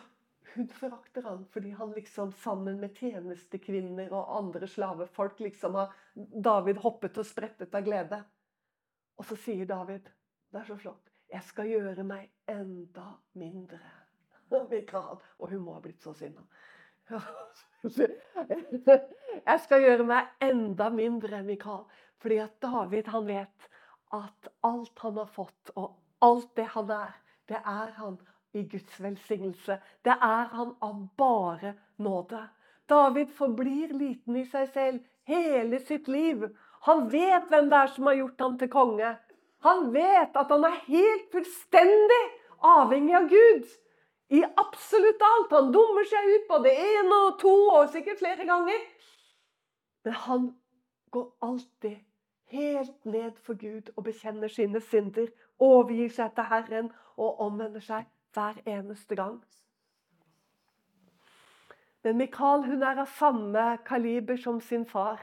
hun 0.54 0.68
forakter 0.68 1.25
han 1.26 1.46
fordi 1.50 1.72
han 1.78 1.94
liksom 1.96 2.32
sammen 2.32 2.78
med 2.80 2.94
tjenestekvinner 2.99 4.12
og 4.12 4.37
andre 4.38 4.68
slavefolk 4.68 5.40
liksom 5.42 5.75
har 5.80 5.94
David 6.14 6.78
hoppet 6.84 7.18
og 7.18 7.26
sprettet 7.26 7.75
av 7.75 7.87
glede. 7.87 8.20
Og 9.18 9.26
så 9.26 9.38
sier 9.38 9.66
David 9.66 10.06
Det 10.52 10.61
er 10.61 10.68
så 10.68 10.76
flott. 10.76 11.08
Jeg 11.32 11.42
skal 11.49 11.70
gjøre 11.70 12.04
meg 12.04 12.28
enda 12.50 13.14
mindre. 13.40 13.80
Og 14.52 15.49
hun 15.49 15.62
må 15.64 15.72
ha 15.78 15.80
blitt 15.80 16.02
så 16.04 16.12
sinna. 16.12 16.44
Jeg 19.46 19.61
skal 19.64 19.82
gjøre 19.82 20.04
meg 20.06 20.28
enda 20.44 20.90
mindre, 20.92 21.40
Mikael. 21.46 21.87
Fordi 22.23 22.38
at 22.38 22.55
David 22.62 23.11
han 23.11 23.26
vet 23.26 23.69
at 24.14 24.49
alt 24.62 24.99
han 25.02 25.17
har 25.19 25.31
fått, 25.35 25.73
og 25.75 25.97
alt 26.23 26.50
det 26.57 26.69
han 26.75 26.91
er, 26.95 27.14
det 27.50 27.59
er 27.59 27.95
han 27.99 28.19
i 28.55 28.62
Guds 28.69 29.00
velsignelse. 29.00 29.79
Det 30.05 30.14
er 30.14 30.50
han 30.52 30.75
av 30.85 31.00
bare 31.19 31.75
nåde. 31.99 32.43
David 32.88 33.33
forblir 33.35 33.95
liten 33.97 34.37
i 34.37 34.45
seg 34.47 34.69
selv 34.75 35.00
hele 35.29 35.81
sitt 35.81 36.09
liv. 36.09 36.45
Han 36.87 37.09
vet 37.11 37.49
hvem 37.50 37.71
det 37.71 37.79
er 37.79 37.93
som 37.95 38.11
har 38.11 38.19
gjort 38.21 38.45
ham 38.45 38.59
til 38.61 38.71
konge. 38.71 39.12
Han 39.67 39.91
vet 39.95 40.37
at 40.37 40.50
han 40.50 40.67
er 40.67 40.81
helt 40.88 41.29
fullstendig 41.33 42.23
avhengig 42.62 43.14
av 43.19 43.29
Gud 43.31 43.69
i 44.35 44.43
absolutt 44.45 45.23
alt. 45.29 45.55
Han 45.55 45.71
dummer 45.75 46.07
seg 46.11 46.31
ut 46.37 46.49
på 46.50 46.62
det 46.64 46.75
ene 46.83 47.21
og 47.29 47.38
to 47.43 47.55
og 47.71 47.93
sikkert 47.95 48.23
flere 48.23 48.47
ganger. 48.49 48.81
Men 50.05 50.19
han 50.26 50.49
går 51.14 51.29
alltid 51.47 52.00
helt 52.52 53.04
ned 53.04 53.32
for 53.42 53.54
Gud 53.54 53.90
og 53.97 54.04
bekjenner 54.04 54.49
sine 54.49 54.80
synder. 54.80 55.26
Overgir 55.59 56.11
seg 56.12 56.35
til 56.37 56.49
Herren 56.50 56.90
og 57.16 57.40
omvender 57.40 57.80
seg 57.80 58.06
hver 58.32 58.61
eneste 58.66 59.16
gang. 59.16 59.40
Men 62.02 62.18
Mikael 62.18 62.64
hun 62.66 62.82
er 62.82 62.99
av 63.04 63.11
samme 63.18 63.66
kaliber 63.87 64.37
som 64.37 64.61
sin 64.61 64.87
far. 64.87 65.21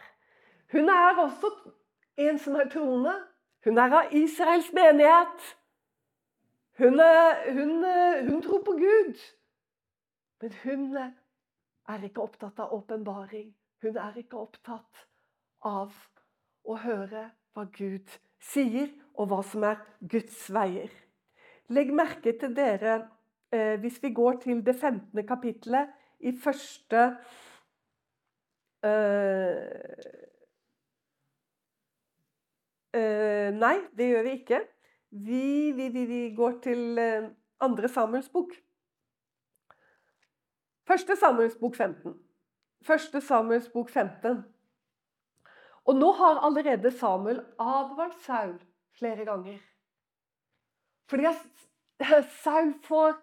Hun 0.71 0.89
er 0.89 1.17
også 1.19 1.51
en 2.17 2.39
som 2.39 2.55
er 2.55 2.69
troende. 2.71 3.15
Hun 3.65 3.77
er 3.77 3.95
av 4.01 4.13
Israels 4.15 4.71
menighet. 4.73 5.55
Hun, 6.79 7.01
hun, 7.53 7.71
hun 8.29 8.41
tror 8.41 8.61
på 8.63 8.71
Gud, 8.71 9.17
men 10.41 10.53
hun 10.63 10.95
er 10.95 12.03
ikke 12.07 12.23
opptatt 12.23 12.59
av 12.63 12.71
åpenbaring. 12.73 13.49
Hun 13.83 13.97
er 13.97 14.15
ikke 14.21 14.39
opptatt 14.39 15.03
av 15.67 15.91
å 16.69 16.77
høre 16.83 17.29
hva 17.55 17.65
Gud 17.73 18.17
sier, 18.39 18.91
og 19.19 19.31
hva 19.31 19.41
som 19.43 19.65
er 19.67 19.79
Guds 20.11 20.45
veier. 20.53 20.91
Legg 21.75 21.91
merke 21.93 22.33
til 22.39 22.53
dere, 22.55 23.09
eh, 23.51 23.75
hvis 23.81 23.99
vi 24.03 24.13
går 24.15 24.39
til 24.43 24.61
det 24.65 24.75
15. 24.75 25.25
kapittelet 25.27 25.91
i 26.19 26.31
første 26.31 27.01
eh, 28.83 29.57
eh, 32.93 33.49
Nei, 33.59 33.75
det 33.97 34.07
gjør 34.11 34.23
vi 34.23 34.33
ikke. 34.39 34.61
Vi, 35.09 35.45
vi, 35.75 35.89
vi, 35.89 36.05
vi 36.05 36.21
går 36.37 36.59
til 36.63 36.99
andre 37.59 37.89
Samuels 37.89 38.29
bok. 38.29 38.53
Første 40.87 41.15
Samuels 41.17 41.57
bok 41.59 41.75
15. 41.75 42.15
Første 42.85 43.21
Samuels 43.21 43.69
bok 43.73 43.89
15. 43.89 44.43
Og 45.87 45.95
nå 45.95 46.11
har 46.19 46.41
allerede 46.45 46.91
Samuel 46.91 47.39
advart 47.59 48.17
Saul 48.25 48.55
flere 48.99 49.25
ganger. 49.25 49.57
Fordi 51.09 51.25
Saul 52.43 52.73
får 52.83 53.13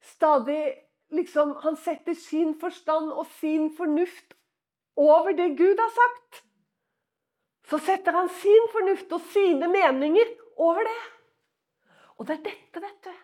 stadig 0.00 0.74
liksom, 1.10 1.56
Han 1.62 1.76
setter 1.76 2.14
sin 2.14 2.54
forstand 2.60 3.12
og 3.12 3.26
sin 3.40 3.70
fornuft 3.76 4.34
over 4.96 5.32
det 5.32 5.56
Gud 5.58 5.78
har 5.78 5.90
sagt. 5.90 6.44
Så 7.64 7.78
setter 7.78 8.12
han 8.12 8.28
sin 8.28 8.68
fornuft 8.72 9.12
og 9.12 9.20
sine 9.32 9.68
meninger 9.68 10.34
over 10.56 10.84
det. 10.84 11.00
Og 12.18 12.26
det 12.26 12.36
er 12.36 12.42
dette, 12.50 12.80
vet 12.80 13.04
du. 13.04 13.14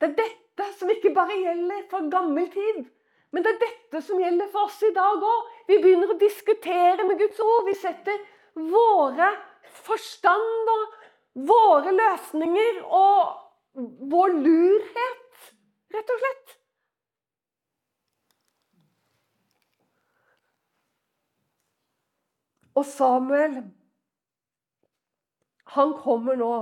Det 0.00 0.08
er 0.08 0.16
dette 0.18 0.66
som 0.78 0.90
ikke 0.90 1.12
bare 1.14 1.36
gjelder 1.38 1.86
for 1.90 2.08
gammel 2.12 2.48
tid, 2.52 2.84
men 3.30 3.44
det 3.44 3.52
er 3.52 3.60
dette 3.62 4.00
som 4.02 4.18
gjelder 4.18 4.48
for 4.50 4.66
oss 4.66 4.80
i 4.82 4.92
dag 4.94 5.22
òg. 5.22 5.50
Vi 5.68 5.78
begynner 5.82 6.10
å 6.10 6.18
diskutere 6.18 7.06
med 7.06 7.18
Guds 7.20 7.38
ord. 7.44 7.68
Vi 7.68 7.76
setter 7.78 8.18
våre 8.70 9.28
forstand 9.84 10.72
og 10.74 10.96
våre 11.50 11.92
løsninger 11.94 12.80
og 12.86 13.84
vår 14.10 14.34
lurhet, 14.34 15.52
rett 15.94 16.10
og 16.10 16.24
slett. 16.24 16.56
Og 22.80 22.86
Samuel, 22.86 23.56
han 25.76 25.94
kommer 26.02 26.38
nå 26.38 26.54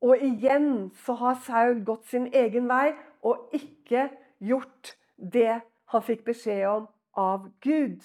og 0.00 0.22
igjen 0.24 0.90
så 1.04 1.12
har 1.20 1.40
Saul 1.44 1.82
gått 1.84 2.06
sin 2.08 2.30
egen 2.32 2.68
vei 2.70 2.94
og 3.26 3.52
ikke 3.56 4.06
gjort 4.40 4.94
det 5.20 5.60
han 5.90 6.04
fikk 6.06 6.24
beskjed 6.26 6.66
om 6.70 6.88
av 7.18 7.48
Gud. 7.64 8.02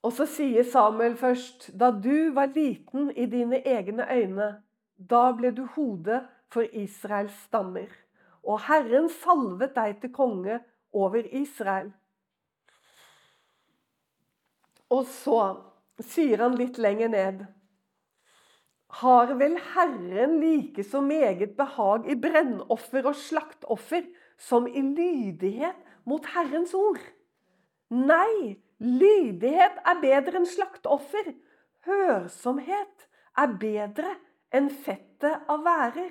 Og 0.00 0.12
så 0.16 0.26
sier 0.28 0.64
Samuel 0.64 1.16
først 1.20 1.70
Da 1.76 1.90
du 1.92 2.32
var 2.36 2.52
liten 2.54 3.10
i 3.12 3.26
dine 3.28 3.60
egne 3.68 4.06
øyne, 4.08 4.50
da 4.96 5.30
ble 5.36 5.52
du 5.56 5.64
hodet 5.76 6.22
for 6.52 6.64
Israels 6.76 7.36
stammer. 7.46 7.88
Og 8.44 8.60
Herren 8.68 9.08
salvet 9.12 9.74
deg 9.76 10.00
til 10.00 10.12
konge 10.12 10.60
over 10.92 11.24
Israel. 11.24 11.92
Og 14.90 15.06
så 15.06 15.40
sier 16.00 16.40
han 16.42 16.56
litt 16.58 16.80
lenger 16.80 17.12
ned 17.12 17.44
har 18.90 19.34
vel 19.38 19.54
Herren 19.74 20.40
like 20.40 20.84
så 20.84 21.00
meget 21.00 21.56
behag 21.56 22.08
i 22.10 22.16
brennoffer 22.18 23.06
og 23.06 23.16
slaktoffer 23.16 24.02
som 24.40 24.66
i 24.66 24.82
lydighet 24.82 25.76
mot 26.08 26.24
Herrens 26.34 26.72
ord? 26.76 27.00
Nei, 27.90 28.56
lydighet 28.80 29.80
er 29.84 30.00
bedre 30.02 30.40
enn 30.40 30.48
slaktoffer. 30.48 31.32
Hørsomhet 31.86 33.06
er 33.38 33.54
bedre 33.60 34.16
enn 34.54 34.70
fettet 34.70 35.50
av 35.50 35.62
værer. 35.66 36.10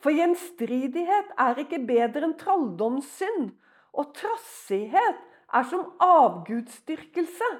For 0.00 0.14
gjenstridighet 0.16 1.34
er 1.40 1.58
ikke 1.60 1.82
bedre 1.88 2.24
enn 2.28 2.38
trolldomssynd, 2.40 3.50
og 3.92 4.14
trossighet 4.16 5.18
er 5.52 5.66
som 5.68 5.90
avgudsdyrkelse. 6.00 7.50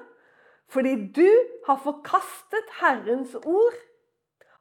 Fordi 0.71 0.95
du 1.13 1.27
har 1.67 1.81
forkastet 1.83 2.77
Herrens 2.79 3.35
ord 3.43 3.77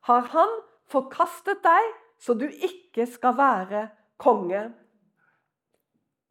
har 0.09 0.27
han 0.33 0.55
forkastet 0.91 1.63
deg 1.65 1.93
så 2.21 2.35
du 2.35 2.49
ikke 2.51 3.07
skal 3.09 3.37
være 3.39 3.87
konge. 4.21 4.67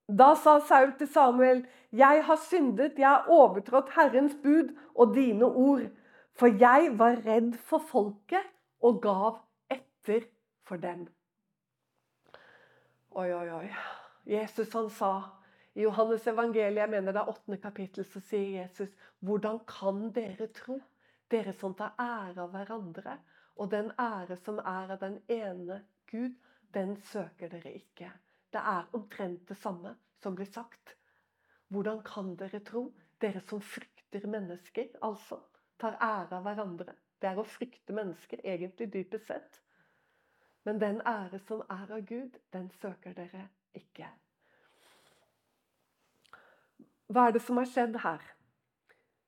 Da 0.10 0.34
sa 0.36 0.60
Saul 0.60 0.94
til 0.98 1.08
Samuel, 1.08 1.68
'Jeg 1.92 2.24
har 2.26 2.36
syndet, 2.36 2.98
jeg 2.98 3.10
har 3.10 3.26
overtrådt 3.28 3.90
Herrens 3.96 4.34
bud 4.44 4.76
og 4.96 5.16
dine 5.16 5.46
ord.' 5.46 5.90
'For 6.34 6.48
jeg 6.48 6.92
var 6.98 7.16
redd 7.26 7.58
for 7.58 7.78
folket 7.78 8.46
og 8.82 9.02
gav 9.02 9.40
etter 9.70 10.26
for 10.64 10.76
dem.' 10.76 11.08
Oi, 13.12 13.34
oi, 13.34 13.50
oi. 13.50 13.70
Jesus 14.26 14.74
han 14.74 14.90
sa 14.90 15.22
i 15.76 15.82
Johannes 15.82 16.28
evangeliet, 16.28 16.76
jeg 16.76 16.90
mener 16.90 17.12
det 17.12 17.22
er 17.22 17.30
8. 17.30 17.58
kapittel, 17.58 18.06
så 18.06 18.20
sier 18.20 18.62
Jesus, 18.62 18.90
'Hvordan 19.20 19.60
kan 19.68 20.12
dere 20.12 20.48
tro, 20.48 20.80
dere 21.32 21.54
som 21.54 21.74
tar 21.74 21.94
ære 22.00 22.42
av 22.42 22.50
hverandre?' 22.50 23.20
'Og 23.56 23.72
den 23.72 23.92
ære 24.00 24.36
som 24.36 24.58
er 24.58 24.92
av 24.92 24.98
den 25.00 25.22
ene 25.28 25.84
Gud, 26.12 26.34
den 26.74 26.98
søker 27.02 27.48
dere 27.48 27.74
ikke.' 27.74 28.12
Det 28.54 28.62
er 28.62 28.90
omtrent 28.94 29.50
det 29.50 29.58
samme 29.58 29.96
som 30.24 30.36
blir 30.36 30.50
sagt. 30.50 30.96
Hvordan 31.70 32.02
kan 32.04 32.36
dere 32.36 32.60
tro, 32.66 32.90
dere 33.22 33.42
som 33.50 33.62
frykter 33.62 34.26
mennesker, 34.28 34.90
altså 35.02 35.40
tar 35.80 36.00
ære 36.02 36.40
av 36.40 36.44
hverandre? 36.48 36.96
Det 37.22 37.30
er 37.30 37.40
å 37.40 37.46
frykte 37.46 37.94
mennesker, 37.94 38.42
egentlig 38.44 38.90
dypest 38.94 39.28
sett. 39.28 39.62
Men 40.66 40.80
den 40.82 41.02
ære 41.08 41.40
som 41.48 41.62
er 41.70 41.92
av 41.92 42.02
Gud, 42.08 42.40
den 42.54 42.70
søker 42.82 43.14
dere 43.14 43.48
ikke. 43.76 44.08
Hva 47.10 47.28
er 47.28 47.36
det 47.36 47.42
som 47.42 47.58
har 47.58 47.70
skjedd 47.70 47.98
her? 48.04 48.24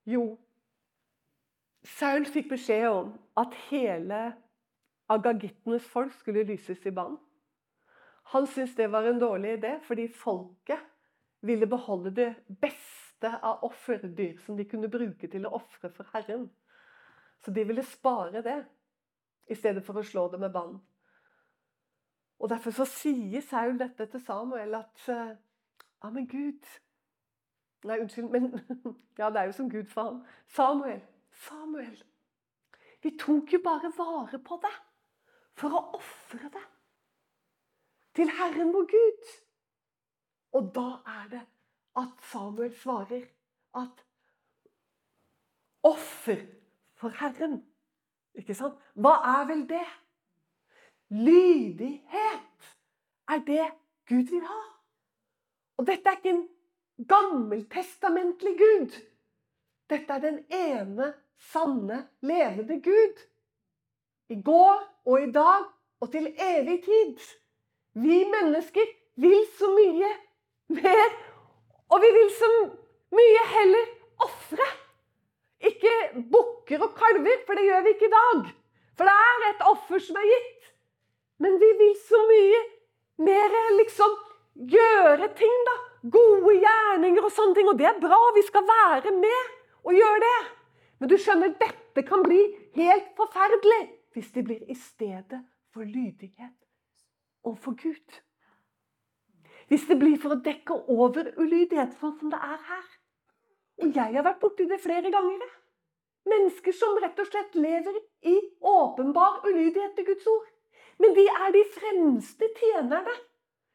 Jo, 0.06 0.38
Saul 1.98 2.28
fikk 2.30 2.52
beskjed 2.52 2.88
om 2.90 3.14
at 3.42 3.56
hele 3.70 4.22
agagittenes 5.10 5.86
folk 5.90 6.14
skulle 6.14 6.46
lyses 6.46 6.86
i 6.86 6.94
bann. 6.94 7.18
Han 8.24 8.48
syntes 8.48 8.76
det 8.76 8.88
var 8.92 9.04
en 9.04 9.20
dårlig 9.20 9.58
idé, 9.58 9.80
fordi 9.84 10.08
folket 10.14 10.80
ville 11.42 11.68
beholde 11.68 12.12
det 12.16 12.36
beste 12.62 13.32
av 13.42 13.64
offerdyr 13.66 14.38
som 14.46 14.58
de 14.58 14.66
kunne 14.66 14.90
bruke 14.90 15.28
til 15.28 15.46
å 15.46 15.56
ofre 15.58 15.90
for 15.94 16.08
Herren. 16.14 16.48
Så 17.42 17.52
de 17.52 17.66
ville 17.68 17.84
spare 17.84 18.44
det 18.46 18.60
i 19.50 19.58
stedet 19.58 19.84
for 19.86 19.98
å 20.00 20.06
slå 20.06 20.28
det 20.32 20.40
med 20.40 20.54
bann. 20.54 20.78
Og 22.42 22.50
Derfor 22.50 22.74
så 22.74 22.86
sier 22.90 23.42
Saul 23.46 23.78
dette 23.80 24.08
til 24.10 24.24
Samuel 24.26 24.80
at 24.80 25.10
Ja, 25.10 26.10
men 26.10 26.28
Gud 26.28 26.66
Nei, 27.86 27.98
unnskyld, 27.98 28.30
men 28.30 28.52
Ja, 29.20 29.30
det 29.30 29.42
er 29.42 29.50
jo 29.50 29.56
som 29.58 29.70
Gud 29.70 29.88
for 29.90 30.04
ham. 30.04 30.20
Samuel, 30.54 31.02
Samuel. 31.48 31.98
Vi 33.02 33.16
tok 33.18 33.54
jo 33.54 33.60
bare 33.64 33.90
vare 33.98 34.38
på 34.46 34.58
det 34.62 34.74
for 35.58 35.74
å 35.74 35.82
ofre 35.98 36.50
det 36.54 36.62
til 38.16 38.30
Herren 38.38 38.74
vår 38.74 38.88
Gud. 38.92 39.32
Og 40.52 40.72
da 40.76 40.88
er 41.12 41.28
det 41.32 41.42
at 41.98 42.24
Samuel 42.32 42.74
svarer 42.76 43.26
at 43.76 44.06
offer 45.84 46.46
for 46.96 47.10
Herren 47.10 47.62
Ikke 48.36 48.56
sant? 48.56 48.78
Hva 48.96 49.12
er 49.28 49.48
vel 49.50 49.66
det? 49.68 49.88
Lydighet 51.12 52.70
er 53.28 53.42
det 53.48 53.66
Gud 54.08 54.30
vil 54.30 54.46
ha. 54.48 54.62
Og 55.78 55.88
dette 55.88 56.10
er 56.10 56.16
ikke 56.16 56.32
en 56.32 56.46
gammeltestamentlig 57.12 58.54
Gud. 58.62 58.96
Dette 59.90 60.14
er 60.14 60.24
den 60.24 60.40
ene 60.48 61.14
sanne, 61.52 62.08
levende 62.22 62.80
Gud. 62.82 63.20
I 64.30 64.42
går 64.42 64.80
og 65.06 65.24
i 65.24 65.32
dag 65.32 65.68
og 66.00 66.12
til 66.12 66.32
evig 66.40 66.84
tid. 66.84 67.20
Vi 67.94 68.24
mennesker 68.26 68.88
vil 69.20 69.42
så 69.60 69.68
mye 69.76 70.12
mer, 70.72 71.16
og 71.92 72.00
vi 72.02 72.12
vil 72.16 72.30
så 72.38 72.50
mye 73.12 73.44
heller 73.52 73.90
ofre. 74.24 74.68
Ikke 75.62 75.92
bukker 76.32 76.82
og 76.82 76.96
kalver, 76.98 77.44
for 77.46 77.60
det 77.60 77.68
gjør 77.68 77.84
vi 77.86 77.94
ikke 77.96 78.08
i 78.08 78.14
dag. 78.16 78.52
For 78.98 79.10
det 79.10 79.16
er 79.28 79.48
et 79.50 79.66
offer 79.74 80.00
som 80.02 80.20
er 80.22 80.30
gitt. 80.30 80.72
Men 81.42 81.60
vi 81.62 81.72
vil 81.82 81.94
så 82.08 82.22
mye 82.30 82.62
mer 83.28 83.58
liksom 83.78 84.16
gjøre 84.72 85.30
ting, 85.38 85.58
da. 85.68 85.76
Gode 86.16 86.56
gjerninger 86.64 87.28
og 87.28 87.34
sånne 87.36 87.58
ting. 87.58 87.70
Og 87.70 87.78
det 87.78 87.90
er 87.92 88.00
bra. 88.02 88.22
Vi 88.38 88.46
skal 88.48 88.66
være 88.66 89.14
med 89.20 89.52
og 89.84 89.94
gjøre 89.98 90.24
det. 90.24 90.40
Men 91.02 91.12
du 91.12 91.18
skjønner, 91.18 91.54
dette 91.60 92.06
kan 92.08 92.24
bli 92.26 92.42
helt 92.78 93.14
forferdelig 93.18 93.84
hvis 94.16 94.34
det 94.36 94.48
blir 94.48 94.66
i 94.70 94.78
stedet 94.78 95.44
for 95.74 95.86
lydighet 95.86 96.61
overfor 97.44 97.76
Gud. 97.82 98.22
Hvis 99.72 99.88
det 99.88 99.98
blir 100.00 100.18
for 100.20 100.36
å 100.36 100.42
dekke 100.44 100.76
over 100.92 101.32
ulydighet, 101.40 101.96
sånn 102.00 102.18
som 102.20 102.32
det 102.34 102.40
er 102.44 102.60
her. 102.68 102.88
Og 103.82 103.96
jeg 103.96 104.16
har 104.18 104.26
vært 104.26 104.42
borti 104.42 104.68
det 104.68 104.82
flere 104.84 105.12
ganger. 105.14 105.46
Mennesker 106.28 106.76
som 106.76 106.98
rett 107.02 107.20
og 107.24 107.30
slett 107.30 107.56
lever 107.58 107.96
i 108.30 108.36
åpenbar 108.60 109.46
ulydighet 109.48 109.96
til 109.98 110.10
Guds 110.12 110.28
ord. 110.30 110.50
Men 111.02 111.16
de 111.18 111.26
er 111.32 111.54
de 111.56 111.64
fremste 111.74 112.50
tjenerne 112.60 113.16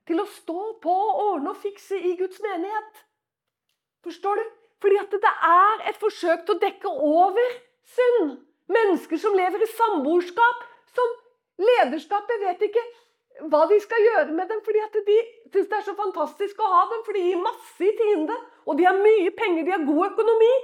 til 0.07 0.21
å 0.23 0.29
stå 0.31 0.61
på 0.85 0.95
og 1.07 1.23
ordne 1.25 1.55
og 1.55 1.63
fikse 1.65 1.99
i 1.99 2.13
Guds 2.21 2.39
menighet. 2.45 3.03
Forstår 4.07 4.39
du? 4.39 4.45
Fordi 4.85 5.01
at 5.01 5.17
det 5.25 5.33
er 5.49 5.89
et 5.91 5.99
forsøk 5.99 6.45
til 6.45 6.55
å 6.55 6.63
dekke 6.63 6.93
over 7.09 7.57
synd. 7.97 8.37
Mennesker 8.71 9.19
som 9.23 9.35
lever 9.39 9.63
i 9.63 9.73
samboerskap, 9.73 10.63
som 10.95 11.19
lederskapet 11.63 12.43
vet 12.45 12.65
ikke 12.69 12.85
hva 13.45 13.67
de 13.69 13.79
skal 13.83 14.01
gjøre 14.03 14.33
med 14.33 14.49
dem. 14.49 14.61
fordi 14.65 14.81
at 14.85 14.97
De 15.07 15.19
syns 15.53 15.69
det 15.69 15.77
er 15.79 15.87
så 15.89 15.95
fantastisk 15.95 16.61
å 16.61 16.71
ha 16.73 16.83
dem, 16.91 17.03
for 17.05 17.13
de 17.13 17.25
gir 17.27 17.43
masse 17.43 17.85
i 17.85 17.93
tiende. 17.99 18.37
Og 18.67 18.79
de 18.79 18.87
har 18.89 18.97
mye 18.97 19.31
penger, 19.31 19.65
de 19.65 19.75
har 19.75 19.85
god 19.85 20.07
økonomi. 20.13 20.55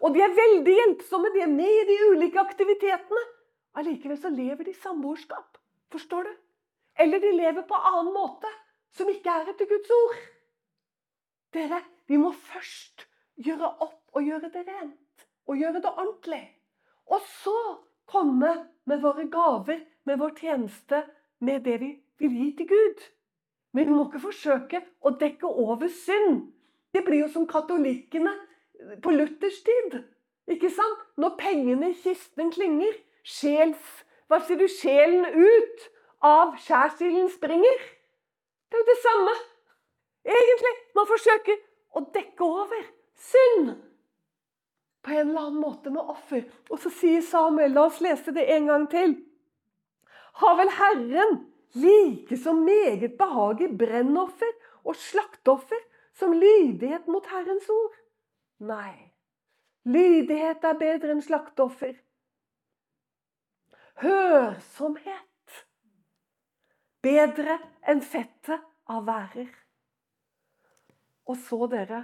Og 0.00 0.14
de 0.14 0.22
er 0.24 0.36
veldig 0.36 0.74
hjelpsomme, 0.78 1.32
de 1.34 1.40
er 1.44 1.52
med 1.52 1.70
i 1.70 1.86
de 1.88 1.98
ulike 2.12 2.40
aktivitetene. 2.40 3.24
Allikevel 3.74 4.18
så 4.20 4.30
lever 4.30 4.64
de 4.64 4.74
samboerskap. 4.74 5.58
Forstår 5.92 6.28
du? 6.28 6.34
Eller 6.98 7.20
de 7.20 7.32
lever 7.32 7.62
på 7.66 7.74
annen 7.74 8.12
måte, 8.14 8.50
som 8.94 9.08
ikke 9.10 9.30
er 9.30 9.50
etter 9.50 9.68
Guds 9.70 9.90
ord. 9.90 10.20
Dere, 11.54 11.80
vi 12.06 12.18
må 12.18 12.32
først 12.32 13.06
gjøre 13.42 13.70
opp 13.82 14.14
og 14.14 14.22
gjøre 14.22 14.50
det 14.54 14.64
rent. 14.68 15.26
Og 15.50 15.58
gjøre 15.60 15.82
det 15.82 15.90
ordentlig. 15.90 16.44
Og 17.10 17.20
så 17.42 17.58
komme 18.08 18.54
med 18.88 19.02
våre 19.02 19.26
gaver, 19.28 19.82
med 20.04 20.18
vår 20.20 20.34
tjeneste, 20.38 21.02
med 21.40 21.64
det 21.64 21.78
vi 21.80 21.90
vil 22.18 22.34
gi 22.38 22.48
til 22.58 22.68
Gud. 22.68 23.04
Men 23.74 23.88
vi 23.88 23.94
må 23.94 24.06
ikke 24.06 24.22
forsøke 24.28 24.80
å 25.02 25.14
dekke 25.20 25.50
over 25.50 25.90
synd. 25.90 26.44
Det 26.94 27.02
blir 27.06 27.24
jo 27.24 27.30
som 27.32 27.46
katolikkene 27.50 28.32
på 29.02 29.14
Luthers 29.14 29.62
tid. 29.66 30.02
Ikke 30.50 30.70
sant? 30.70 31.00
Når 31.18 31.36
pengene 31.40 31.90
i 31.90 31.98
kisten 31.98 32.52
klinger, 32.54 32.94
sjels, 33.24 33.82
hva 34.28 34.40
sier 34.44 34.60
du, 34.60 34.68
sjelen 34.70 35.26
ut 35.26 35.88
av 36.24 36.54
skjærsilden 36.60 37.30
springer. 37.32 37.82
Det 38.68 38.78
er 38.78 38.84
jo 38.84 38.90
det 38.90 39.00
samme. 39.02 39.34
Egentlig. 40.24 40.74
Man 40.96 41.08
forsøker 41.10 41.58
å 41.94 42.04
dekke 42.14 42.46
over 42.46 42.86
synd 43.30 43.74
på 45.04 45.12
en 45.12 45.28
eller 45.28 45.48
annen 45.48 45.60
måte 45.60 45.92
med 45.92 46.12
offer. 46.14 46.46
Og 46.70 46.80
så 46.80 46.92
sier 46.92 47.24
Samuel, 47.24 47.74
la 47.76 47.88
oss 47.90 48.00
lese 48.04 48.32
det 48.34 48.46
en 48.54 48.70
gang 48.70 48.86
til. 48.90 49.18
Har 50.40 50.56
vel 50.58 50.72
Herren 50.78 51.36
like 51.74 52.36
så 52.38 52.52
meget 52.52 53.16
behag 53.18 53.60
i 53.60 53.68
brennoffer 53.76 54.52
og 54.84 54.96
slakteoffer 54.96 55.82
som 56.14 56.32
lydighet 56.32 57.08
mot 57.10 57.26
Herrens 57.26 57.68
ord? 57.68 57.98
Nei, 58.64 59.12
lydighet 59.84 60.64
er 60.64 60.78
bedre 60.78 61.14
enn 61.16 61.22
slakteoffer. 61.24 61.94
Hørsomhet 64.02 65.60
bedre 67.04 67.58
enn 67.90 68.02
fettet 68.02 68.64
av 68.90 69.04
værer. 69.06 69.50
Og 71.28 71.38
så, 71.40 71.58
dere, 71.72 72.02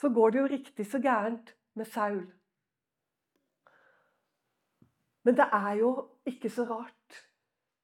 så 0.00 0.10
går 0.12 0.32
det 0.32 0.40
jo 0.40 0.50
riktig 0.52 0.86
så 0.88 1.00
gærent 1.02 1.54
med 1.78 1.88
Saul. 1.88 2.24
Men 5.24 5.36
det 5.36 5.48
er 5.52 5.72
jo 5.80 5.90
ikke 6.28 6.50
så 6.52 6.64
rart. 6.68 7.24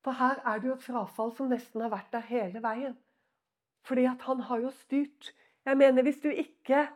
For 0.04 0.16
her 0.20 0.42
er 0.44 0.60
det 0.60 0.68
jo 0.68 0.76
et 0.76 0.84
frafall 0.84 1.32
som 1.36 1.48
nesten 1.48 1.80
har 1.80 1.92
vært 1.92 2.12
der 2.12 2.26
hele 2.28 2.60
veien. 2.62 2.96
Fordi 3.88 4.04
at 4.08 4.24
han 4.28 4.42
har 4.48 4.60
jo 4.60 4.72
styrt. 4.84 5.32
Jeg 5.64 5.80
mener, 5.80 6.04
hvis 6.04 6.20
du 6.20 6.28
ikke, 6.28 6.86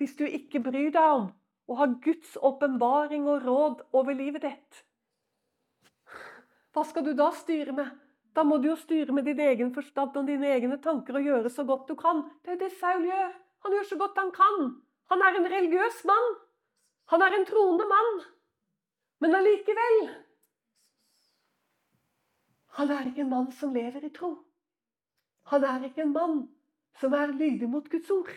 hvis 0.00 0.16
du 0.16 0.24
ikke 0.24 0.62
bryr 0.64 0.90
deg 0.94 1.12
om 1.18 1.28
å 1.68 1.76
ha 1.76 1.88
Guds 2.04 2.36
åpenbaring 2.40 3.28
og 3.28 3.44
råd 3.44 3.84
over 3.92 4.16
livet 4.16 4.46
ditt, 4.46 4.82
hva 6.72 6.84
skal 6.84 7.04
du 7.04 7.14
da 7.16 7.30
styre 7.32 7.72
med? 7.72 7.92
Da 8.36 8.42
må 8.44 8.58
du 8.60 8.68
jo 8.68 8.76
styre 8.76 9.14
med 9.16 9.24
din 9.24 9.40
egen 9.40 9.70
forstand 9.72 10.16
og 10.20 10.26
dine 10.28 10.50
egne 10.52 10.76
tanker 10.84 11.16
og 11.16 11.24
gjøre 11.24 11.52
så 11.52 11.64
godt 11.64 11.88
du 11.88 11.96
kan. 11.96 12.20
Det 12.44 12.52
er 12.52 12.58
jo 12.58 12.64
det 12.66 12.74
Saul 12.76 13.06
gjør. 13.08 13.30
Han 13.64 13.76
gjør 13.76 13.86
så 13.88 13.96
godt 14.00 14.20
han 14.20 14.32
kan. 14.36 14.66
Han 15.12 15.24
er 15.24 15.38
en 15.38 15.48
religiøs 15.52 16.02
mann. 16.08 16.34
Han 17.12 17.24
er 17.24 17.32
en 17.32 17.46
troende 17.48 17.86
mann. 17.88 18.18
Men 19.24 19.38
allikevel 19.38 19.96
Han 22.76 22.90
er 22.92 23.08
ikke 23.08 23.24
en 23.24 23.32
mann 23.32 23.48
som 23.56 23.72
lever 23.74 24.04
i 24.04 24.12
tro. 24.12 24.34
Han 25.52 25.64
er 25.64 25.86
ikke 25.88 26.04
en 26.04 26.12
mann 26.12 26.36
som 27.00 27.14
er 27.16 27.32
lydig 27.32 27.68
mot 27.70 27.88
Guds 27.88 28.10
ord. 28.10 28.32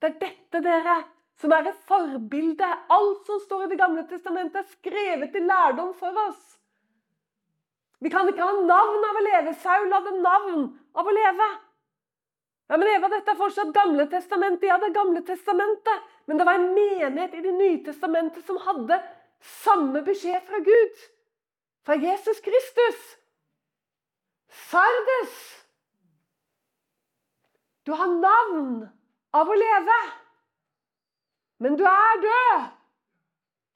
Det 0.00 0.10
er 0.10 0.18
dette, 0.20 0.60
dere, 0.62 0.96
som 1.40 1.52
er 1.52 1.70
et 1.70 1.80
forbilde. 1.88 2.68
Alt 2.92 3.26
som 3.26 3.40
står 3.42 3.64
i 3.64 3.70
Det 3.72 3.80
gamle 3.80 4.04
testamentet, 4.08 4.62
er 4.62 4.76
skrevet 4.78 5.32
til 5.32 5.48
lærdom 5.48 5.94
for 5.98 6.22
oss. 6.28 6.56
Vi 8.00 8.12
kan 8.12 8.28
ikke 8.28 8.44
ha 8.44 8.52
navn 8.60 9.08
av 9.08 9.18
å 9.18 9.24
leve. 9.24 9.56
Saul 9.62 9.92
hadde 9.92 10.18
navn 10.20 10.66
av 10.94 11.08
å 11.08 11.16
leve. 11.16 11.48
Ja, 12.66 12.76
men 12.76 12.88
Eva, 12.90 13.08
dette 13.08 13.32
er 13.32 13.38
fortsatt 13.38 13.74
Gamle 13.74 14.08
testamentet. 14.10 14.66
Ja, 14.68 14.78
det 14.82 14.90
er 14.90 14.98
Gamle 14.98 15.22
testamentet. 15.26 16.08
Men 16.26 16.38
det 16.38 16.46
var 16.46 16.58
en 16.58 16.72
menighet 16.74 17.34
i 17.34 17.44
Det 17.44 17.54
nye 17.54 17.82
testamentet 17.86 18.46
som 18.46 18.58
hadde 18.62 18.98
samme 19.40 20.02
beskjed 20.06 20.42
fra 20.48 20.60
Gud. 20.66 21.06
Fra 21.86 21.96
Jesus 22.02 22.42
Kristus. 22.42 23.14
Sardes. 24.48 25.34
Du 27.86 27.92
har 27.92 28.10
navn 28.10 28.86
av 29.36 29.50
å 29.50 29.58
leve. 29.58 29.98
Men 31.62 31.76
du 31.78 31.84
er 31.88 32.22
død. 32.22 32.72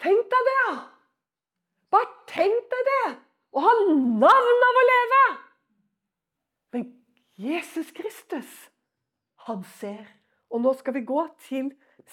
Tenk 0.01 0.31
deg 0.33 0.49
det! 0.49 0.71
Bare 1.93 2.09
tenk 2.31 2.71
deg 2.73 2.89
det! 2.89 3.05
Å 3.53 3.63
ha 3.65 3.75
navn 3.85 4.67
av 4.69 4.81
å 4.81 4.85
leve! 4.89 5.23
Men 6.75 6.87
Jesus 7.41 7.91
Kristus, 7.97 8.51
han 9.47 9.65
ser. 9.79 10.07
Og 10.51 10.63
nå 10.65 10.73
skal 10.79 10.97
vi 10.97 11.05
gå 11.07 11.25
til 11.47 11.71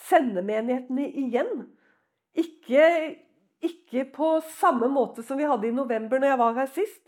sendemenighetene 0.07 1.07
igjen. 1.23 1.53
Ikke, 2.37 2.83
ikke 3.63 4.05
på 4.13 4.33
samme 4.59 4.89
måte 4.91 5.23
som 5.25 5.39
vi 5.39 5.47
hadde 5.47 5.69
i 5.69 5.75
november 5.75 6.21
når 6.21 6.33
jeg 6.33 6.41
var 6.43 6.59
her 6.59 6.73
sist. 6.75 7.03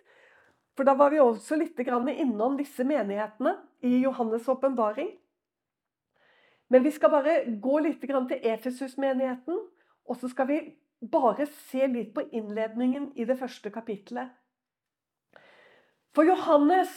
For 0.79 0.87
da 0.87 0.93
var 0.95 1.11
vi 1.11 1.17
også 1.19 1.57
litt 1.59 1.75
innom 1.83 2.53
disse 2.55 2.85
menighetene 2.87 3.51
i 3.83 3.97
Johannes' 3.99 4.45
åpenbaring. 4.47 5.09
Men 6.71 6.83
vi 6.85 6.91
skal 6.95 7.11
bare 7.11 7.33
gå 7.59 7.79
litt 7.83 7.99
til 7.99 8.45
Efesus-menigheten, 8.47 9.57
og 10.07 10.15
så 10.15 10.29
skal 10.31 10.47
vi 10.47 10.59
bare 11.01 11.49
se 11.67 11.83
litt 11.83 12.13
på 12.15 12.23
innledningen 12.31 13.11
i 13.19 13.25
det 13.27 13.35
første 13.41 13.69
kapitlet. 13.75 14.31
For 16.15 16.23
Johannes, 16.23 16.95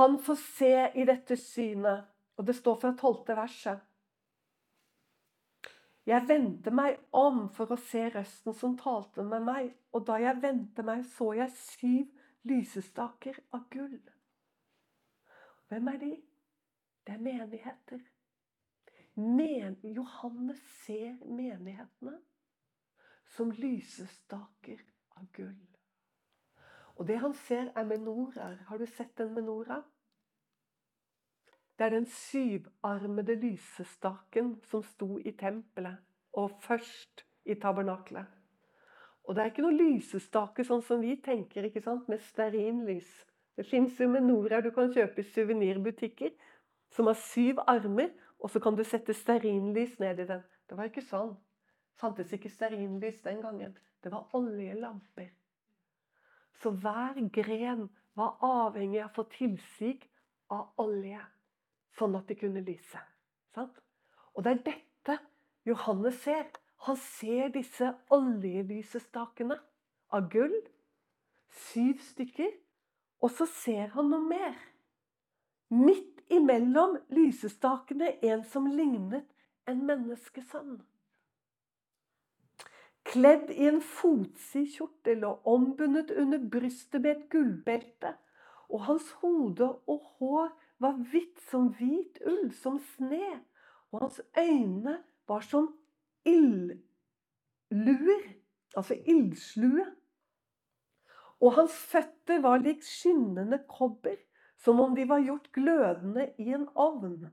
han 0.00 0.16
får 0.24 0.40
se 0.40 0.74
i 0.94 1.04
dette 1.04 1.36
synet, 1.36 2.08
og 2.40 2.48
det 2.48 2.56
står 2.56 2.80
fra 2.80 2.96
tolvte 2.96 3.36
verset. 3.36 3.76
Jeg 6.10 6.26
vendte 6.26 6.72
meg 6.74 6.96
om 7.14 7.44
for 7.54 7.70
å 7.70 7.76
se 7.78 8.08
røsten 8.10 8.54
som 8.58 8.72
talte 8.78 9.22
med 9.22 9.44
meg, 9.46 9.68
og 9.94 10.08
da 10.08 10.16
jeg 10.18 10.40
vendte 10.42 10.82
meg, 10.82 11.04
så 11.14 11.28
jeg 11.38 11.52
syv 11.54 12.48
lysestaker 12.50 13.38
av 13.54 13.68
gull. 13.70 14.00
Hvem 15.70 15.92
er 15.92 16.00
de? 16.00 16.10
Det 17.06 17.14
er 17.14 17.22
menigheter. 17.22 18.02
Men 19.20 19.76
Johannes 19.86 20.60
ser 20.82 21.14
menighetene 21.22 22.16
som 23.36 23.54
lysestaker 23.54 24.82
av 25.14 25.30
gull. 25.36 25.60
Og 26.98 27.06
det 27.06 27.20
han 27.22 27.34
ser, 27.46 27.70
er 27.76 27.86
menoraer. 27.86 28.64
Har 28.66 28.82
du 28.82 28.86
sett 28.90 29.22
en 29.22 29.34
menora? 29.36 29.78
Det 31.80 31.86
er 31.86 31.94
den 31.94 32.06
syvarmede 32.12 33.34
lysestaken 33.40 34.50
som 34.68 34.82
sto 34.84 35.14
i 35.18 35.30
tempelet, 35.32 35.94
og 36.36 36.50
først 36.60 37.24
i 37.48 37.54
tabernaklet. 37.54 38.26
Og 39.24 39.34
det 39.34 39.42
er 39.42 39.48
ikke 39.48 39.64
noe 39.64 39.78
lysestake 39.78 40.66
sånn 40.68 40.84
som 40.84 41.00
vi 41.00 41.14
tenker, 41.24 41.64
ikke 41.64 41.80
sant? 41.80 42.04
med 42.12 42.20
stearinlys. 42.26 43.08
Det 43.56 43.64
fins 43.64 43.96
menoraer 43.96 44.60
du 44.60 44.68
kan 44.76 44.92
kjøpe 44.92 45.24
i 45.24 45.30
suvenirbutikker 45.30 46.36
som 46.92 47.08
har 47.08 47.16
syv 47.16 47.64
armer, 47.64 48.12
og 48.44 48.52
så 48.52 48.60
kan 48.60 48.76
du 48.76 48.84
sette 48.84 49.16
stearinlys 49.16 49.96
ned 50.04 50.20
i 50.20 50.28
den. 50.34 50.44
Det 50.68 50.76
var 50.76 50.92
ikke 50.92 51.08
sånn. 51.08 51.32
Det 51.32 52.04
fantes 52.04 52.36
ikke 52.36 52.52
stearinlys 52.52 53.24
den 53.24 53.40
gangen. 53.40 53.72
Det 54.04 54.12
var 54.12 54.28
oljelamper. 54.36 55.32
Så 56.60 56.76
hver 56.76 57.24
gren 57.32 57.86
var 58.12 58.36
avhengig 58.44 59.00
av 59.00 59.14
å 59.14 59.22
få 59.22 59.30
tilsig 59.32 60.10
av 60.52 60.74
olje 60.76 61.24
sånn 62.00 62.16
at 62.18 62.28
de 62.30 62.38
kunne 62.40 62.64
lyse. 62.64 63.04
Sant? 63.54 63.76
Og 64.34 64.44
det 64.44 64.56
er 64.56 64.64
dette 64.72 65.18
Johannes 65.68 66.20
ser. 66.24 66.48
Han 66.86 66.96
ser 66.96 67.50
disse 67.52 67.92
oljelysestakene 68.14 69.58
av 70.16 70.28
gull. 70.32 70.56
Syv 71.70 72.00
stykker. 72.12 72.54
Og 73.20 73.32
så 73.36 73.46
ser 73.52 73.92
han 73.96 74.08
noe 74.12 74.24
mer. 74.24 74.56
Midt 75.70 76.22
imellom 76.32 76.96
lysestakene 77.12 78.14
en 78.26 78.46
som 78.48 78.70
lignet 78.70 79.28
en 79.68 79.84
menneskesønn. 79.86 80.80
Kledd 83.10 83.50
i 83.50 83.66
en 83.68 83.80
fotsid 83.82 84.70
kjortel 84.76 85.24
og 85.26 85.46
ombundet 85.48 86.12
under 86.14 86.42
brystet 86.52 87.02
med 87.02 87.12
et 87.12 87.28
gullbelte. 87.32 88.14
Og 88.70 88.84
hans 88.86 89.08
hode 89.20 89.68
og 89.90 90.04
hår 90.18 90.50
var 90.80 90.96
hvitt 91.12 91.40
som 91.50 91.68
hvit 91.76 92.20
ull, 92.26 92.52
som 92.56 92.78
sne, 92.94 93.40
og 93.92 94.00
hans 94.06 94.20
øyne 94.38 94.96
var 95.28 95.40
som 95.44 95.68
ildluer, 96.24 96.80
altså 98.76 98.94
ildslue. 99.06 99.86
Og 101.40 101.54
hans 101.56 101.72
føtter 101.92 102.40
var 102.44 102.60
lik 102.64 102.82
skinnende 102.84 103.62
kobber, 103.68 104.16
som 104.60 104.80
om 104.80 104.94
de 104.96 105.08
var 105.08 105.22
gjort 105.24 105.52
glødende 105.52 106.32
i 106.38 106.52
en 106.52 106.68
ovn. 106.74 107.30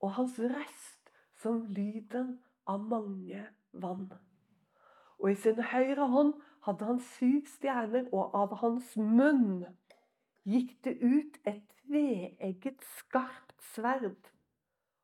Og 0.00 0.12
hans 0.18 0.38
røst 0.38 1.12
som 1.40 1.64
lyden 1.72 2.38
av 2.68 2.80
mange 2.84 3.46
vann. 3.72 4.10
Og 5.18 5.30
i 5.30 5.38
sin 5.40 5.62
høyre 5.62 6.08
hånd 6.12 6.34
hadde 6.66 6.84
han 6.84 7.00
syv 7.00 7.46
stjerner, 7.48 8.08
og 8.12 8.34
av 8.36 8.56
hans 8.60 8.96
munn 8.96 9.64
gikk 10.46 10.76
det 10.84 10.98
ut 11.00 11.40
et 11.48 11.75
tveegget, 11.86 12.82
skarpt 12.98 13.62
sverd. 13.72 14.30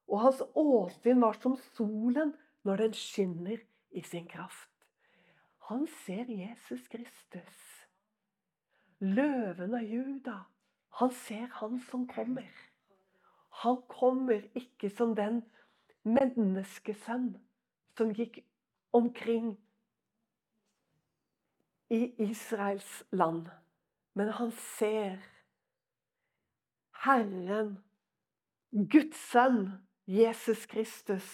Og 0.08 0.20
hans 0.20 0.42
åsyn 0.54 1.20
var 1.22 1.38
som 1.40 1.56
solen 1.72 2.34
når 2.66 2.76
den 2.84 2.94
skinner 2.94 3.62
i 3.90 4.02
sin 4.02 4.28
kraft. 4.28 4.68
Han 5.68 5.86
ser 6.04 6.28
Jesus 6.28 6.88
Kristus, 6.88 7.60
løven 8.98 9.74
av 9.74 9.86
Juda. 9.86 10.36
Han 10.98 11.10
ser 11.10 11.46
han 11.60 11.80
som 11.80 12.06
kommer. 12.08 12.50
Han 13.62 13.82
kommer 13.88 14.42
ikke 14.58 14.90
som 14.90 15.14
den 15.16 15.42
menneskesønn 16.02 17.36
som 17.96 18.12
gikk 18.16 18.42
omkring 18.92 19.54
i 21.92 22.02
Israels 22.26 23.04
land. 23.12 23.48
Men 24.14 24.32
han 24.36 24.50
ser 24.76 25.22
Herren, 27.02 27.78
Guds 28.70 29.18
sønn, 29.32 29.72
Jesus 30.06 30.66
Kristus, 30.70 31.26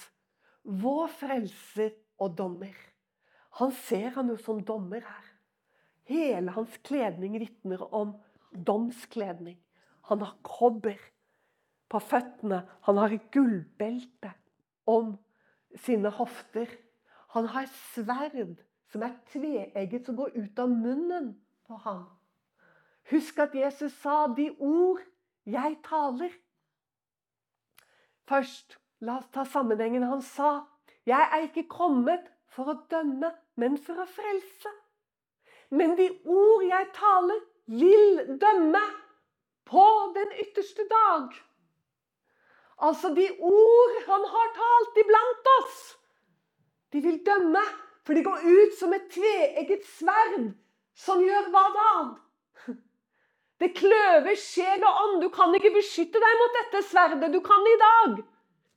vår 0.64 1.10
frelser 1.12 1.90
og 2.16 2.38
dommer. 2.38 2.76
Han 3.60 3.74
ser 3.84 4.14
han 4.14 4.30
jo 4.32 4.36
som 4.40 4.62
dommer 4.64 5.04
her. 5.04 5.26
Hele 6.08 6.54
hans 6.56 6.78
kledning 6.88 7.36
vitner 7.42 7.84
om 7.92 8.14
domskledning. 8.52 9.58
Han 10.08 10.24
har 10.24 10.38
kobber 10.46 10.96
på 11.92 12.00
føttene. 12.00 12.62
Han 12.88 13.00
har 13.02 13.12
et 13.12 13.28
gullbelte 13.34 14.32
om 14.88 15.18
sine 15.84 16.08
hofter. 16.16 16.72
Han 17.36 17.50
har 17.52 17.68
sverd 17.92 18.56
som 18.88 19.04
er 19.04 19.20
tveegget, 19.34 20.08
som 20.08 20.16
går 20.16 20.32
ut 20.32 20.64
av 20.64 20.72
munnen 20.72 21.34
på 21.68 21.76
ham. 21.84 22.06
Husk 23.12 23.44
at 23.44 23.52
Jesus 23.56 23.92
sa 24.00 24.24
de 24.32 24.48
ord 24.56 25.04
jeg 25.52 25.78
taler. 25.84 26.32
Først, 28.28 28.78
la 29.00 29.18
oss 29.18 29.30
ta 29.32 29.44
sammenhengen. 29.44 30.02
Han 30.02 30.22
sa, 30.22 30.66
'Jeg 31.06 31.28
er 31.32 31.40
ikke 31.46 31.68
kommet 31.68 32.24
for 32.46 32.64
å 32.68 32.80
dømme, 32.90 33.32
men 33.56 33.78
for 33.78 33.94
å 33.94 34.06
frelse'. 34.06 34.74
Men 35.70 35.96
de 35.96 36.08
ord 36.24 36.62
jeg 36.64 36.88
taler, 36.94 37.40
vil 37.66 38.38
dømme 38.40 38.80
på 39.64 39.84
den 40.14 40.32
ytterste 40.44 40.82
dag. 40.88 41.34
Altså 42.78 43.08
de 43.14 43.28
ord 43.40 43.96
han 44.06 44.24
har 44.34 44.54
talt 44.56 45.00
iblant 45.02 45.50
oss, 45.58 45.98
de 46.92 47.00
vil 47.00 47.20
dømme. 47.26 47.64
For 48.08 48.16
de 48.16 48.22
går 48.24 48.40
ut 48.40 48.78
som 48.78 48.92
et 48.96 49.10
tveegget 49.12 49.82
sverd 49.84 50.54
som 50.96 51.20
gjør 51.20 51.50
hva 51.52 51.64
da? 51.74 51.90
Det 53.58 53.72
kløver 53.74 54.36
sjel 54.38 54.84
og 54.86 54.98
ånd. 55.04 55.22
Du 55.22 55.28
kan 55.34 55.54
ikke 55.58 55.74
beskytte 55.74 56.20
deg 56.22 56.42
mot 56.42 56.58
dette 56.60 56.82
sverdet. 56.86 57.30
Du 57.34 57.40
kan 57.44 57.64
i 57.66 57.78
dag. 57.80 58.20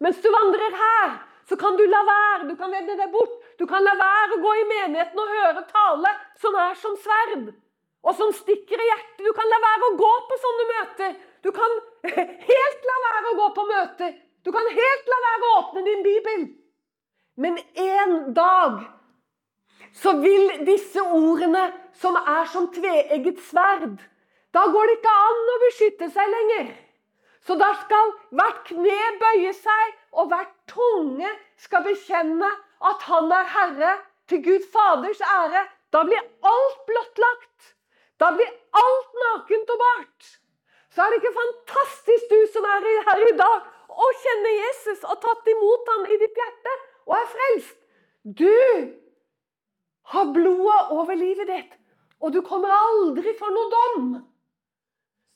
Mens 0.02 0.22
du 0.24 0.30
vandrer 0.34 0.78
her, 0.78 1.20
så 1.50 1.58
kan 1.62 1.78
du 1.78 1.84
la 1.86 2.02
være. 2.08 2.48
Du 2.50 2.56
kan 2.58 2.72
vende 2.74 2.98
deg 2.98 3.12
bort. 3.14 3.36
Du 3.60 3.68
kan 3.70 3.84
la 3.86 3.94
være 4.00 4.38
å 4.38 4.42
gå 4.42 4.54
i 4.58 4.70
menigheten 4.72 5.22
og 5.22 5.36
høre 5.36 5.68
tale 5.70 6.14
som 6.42 6.58
er 6.68 6.80
som 6.82 6.98
sverd. 7.04 7.52
og 8.02 8.16
som 8.18 8.32
stikker 8.34 8.82
i 8.82 8.86
hjertet. 8.88 9.20
Du 9.22 9.34
kan 9.38 9.46
la 9.46 9.58
være 9.62 9.88
å 9.92 9.98
gå 9.98 10.14
på 10.30 10.38
sånne 10.44 10.64
møter. 10.70 11.12
Du 11.46 11.52
kan 11.54 11.76
helt 12.50 12.88
la 12.90 12.96
være 13.04 13.30
å 13.30 13.36
gå 13.38 13.50
på 13.58 13.66
møter. 13.70 14.16
Du 14.42 14.50
kan 14.56 14.70
helt 14.80 15.12
la 15.14 15.20
være 15.28 15.46
å 15.46 15.52
åpne 15.60 15.84
din 15.86 16.02
bibel. 16.08 16.48
Men 17.38 17.60
en 17.78 18.16
dag 18.34 18.82
så 20.02 20.16
vil 20.18 20.66
disse 20.66 21.04
ordene, 21.04 21.68
som 21.94 22.18
er 22.18 22.50
som 22.50 22.72
tveegget 22.74 23.44
sverd 23.46 24.00
Da 24.56 24.66
går 24.72 24.88
det 24.90 24.98
ikke 25.00 25.18
an 25.26 25.52
å 25.54 25.60
beskytte 25.66 26.10
seg 26.12 26.32
lenger. 26.36 26.72
Så 27.48 27.56
da 27.58 27.72
skal 27.82 28.12
hvert 28.38 28.64
kne 28.68 28.98
bøye 29.22 29.54
seg, 29.58 29.94
og 30.12 30.30
hvert 30.32 30.52
tunge 30.70 31.30
skal 31.62 31.86
bekjenne 31.88 32.50
at 32.92 33.06
han 33.08 33.32
er 33.34 33.48
herre, 33.56 33.94
til 34.30 34.44
Gud 34.46 34.68
Faders 34.74 35.22
ære. 35.26 35.66
Da 35.92 36.04
blir 36.08 36.22
alt 36.52 36.84
blottlagt. 36.88 37.74
Da 38.22 38.30
blir 38.36 38.48
alt 38.82 39.18
nakent 39.24 39.74
og 39.74 39.82
bart. 39.82 40.30
Så 40.92 41.04
er 41.04 41.12
det 41.12 41.20
ikke 41.22 41.40
fantastisk, 41.40 42.32
du 42.32 42.40
som 42.54 42.68
er 42.68 42.88
her 43.08 43.24
i 43.28 43.36
dag, 43.40 43.68
å 43.92 44.08
kjenne 44.24 44.56
Jesus 44.56 45.04
og 45.04 45.20
tatt 45.24 45.48
imot 45.52 45.92
ham 45.92 46.08
i 46.08 46.18
ditt 46.22 46.38
hjerte 46.40 46.76
og 47.10 47.16
er 47.18 47.30
frelst. 47.34 47.78
Du 48.24 48.52
har 50.14 50.34
blodet 50.36 50.92
over 50.96 51.18
livet 51.18 51.50
ditt, 51.50 51.74
og 52.22 52.36
du 52.36 52.42
kommer 52.46 52.72
aldri 52.76 53.34
for 53.40 53.56
noe 53.56 53.72
dom. 53.74 54.12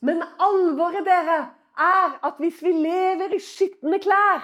Men 0.01 0.23
alvoret, 0.39 1.05
dere, 1.05 1.39
er 1.77 2.19
at 2.23 2.38
hvis 2.39 2.62
vi 2.63 2.71
lever 2.71 3.36
i 3.36 3.39
skitne 3.43 3.99
klær, 3.99 4.43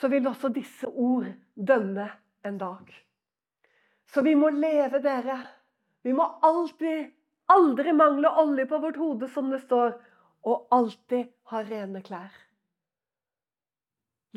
så 0.00 0.08
vil 0.08 0.26
også 0.26 0.50
disse 0.54 0.88
ord 0.88 1.28
dømme 1.54 2.08
en 2.46 2.58
dag. 2.58 2.92
Så 4.06 4.22
vi 4.22 4.34
må 4.34 4.48
leve, 4.50 5.02
dere. 5.02 5.38
Vi 6.02 6.12
må 6.16 6.24
alltid 6.42 7.10
aldri 7.50 7.92
mangle 7.92 8.30
olje 8.42 8.66
på 8.66 8.78
vårt 8.78 8.96
hode, 8.96 9.28
som 9.28 9.50
det 9.50 9.60
står, 9.66 9.92
og 10.46 10.70
alltid 10.72 11.28
ha 11.52 11.62
rene 11.66 12.02
klær. 12.02 12.32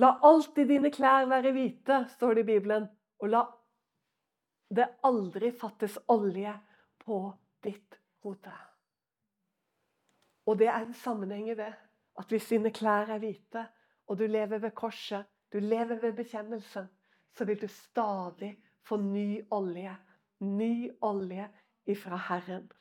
La 0.02 0.16
alltid 0.26 0.68
dine 0.68 0.90
klær 0.92 1.30
være 1.30 1.54
hvite, 1.54 2.04
står 2.16 2.36
det 2.36 2.46
i 2.46 2.50
Bibelen, 2.56 2.90
og 3.22 3.30
la 3.30 3.46
det 4.74 4.90
aldri 5.06 5.54
fattes 5.54 6.00
olje 6.10 6.54
på 7.06 7.24
ditt 7.64 8.00
hode. 8.26 8.73
Og 10.46 10.60
det 10.60 10.68
er 10.68 10.84
en 10.84 10.94
sammenheng 10.94 11.50
i 11.50 11.56
det. 11.58 11.74
At 12.20 12.30
hvis 12.30 12.50
dine 12.50 12.72
klær 12.72 13.10
er 13.10 13.20
hvite, 13.20 13.66
og 14.08 14.20
du 14.20 14.26
lever 14.28 14.58
ved 14.58 14.72
korset, 14.72 15.26
du 15.54 15.60
lever 15.60 16.00
ved 16.02 16.14
bekjennelsen, 16.14 16.90
så 17.34 17.46
vil 17.46 17.62
du 17.62 17.68
stadig 17.68 18.58
få 18.82 18.98
ny 18.98 19.42
olje. 19.52 19.96
Ny 20.40 20.92
olje 21.02 21.50
ifra 21.86 22.18
Herren. 22.30 22.72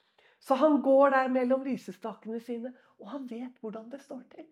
Så 0.41 0.55
han 0.55 0.83
går 0.83 1.11
der 1.11 1.29
mellom 1.29 1.63
lysestakene 1.65 2.41
sine, 2.41 2.75
og 2.99 3.11
han 3.11 3.31
vet 3.31 3.61
hvordan 3.61 3.91
det 3.91 4.01
står 4.03 4.23
til. 4.35 4.47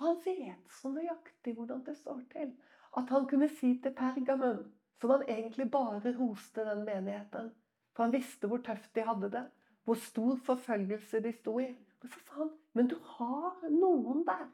Han 0.00 0.16
vet 0.24 0.76
så 0.80 0.88
nøyaktig 0.88 1.54
hvordan 1.54 1.84
det 1.84 1.96
står 1.96 2.22
til, 2.32 2.54
at 2.96 3.10
han 3.12 3.26
kunne 3.28 3.48
si 3.48 3.74
til 3.82 3.92
Pergamum, 3.94 4.64
som 5.00 5.10
han 5.10 5.26
egentlig 5.28 5.70
bare 5.70 6.14
roste 6.16 6.64
den 6.64 6.84
menigheten, 6.84 7.50
for 7.92 8.02
han 8.02 8.12
visste 8.12 8.48
hvor 8.48 8.62
tøft 8.64 8.94
de 8.94 9.04
hadde 9.04 9.30
det, 9.30 9.44
hvor 9.84 9.94
stor 9.94 10.36
forfølgelse 10.46 11.20
de 11.20 11.32
sto 11.32 11.58
i. 11.58 11.68
Men 12.02 12.10
sa 12.10 12.34
han, 12.34 12.50
men 12.72 12.88
du 12.88 12.96
har 13.16 13.70
noen 13.70 14.24
der. 14.26 14.48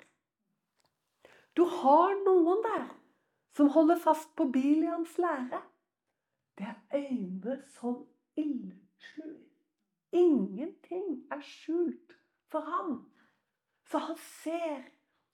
Du 1.56 1.64
har 1.64 2.14
noen 2.24 2.62
der 2.64 2.86
som 3.56 3.70
holder 3.72 3.96
fast 3.96 4.34
på 4.36 4.44
Bilians 4.52 5.16
lære. 5.18 5.62
Det 6.58 6.66
er 6.66 6.98
øyne 6.98 7.62
som 7.78 8.02
ildslur. 8.36 9.36
Ingenting 10.12 11.24
er 11.32 11.40
skjult 11.40 12.16
for 12.50 12.60
ham. 12.60 12.98
Så 13.86 13.98
han 13.98 14.16
ser. 14.16 14.82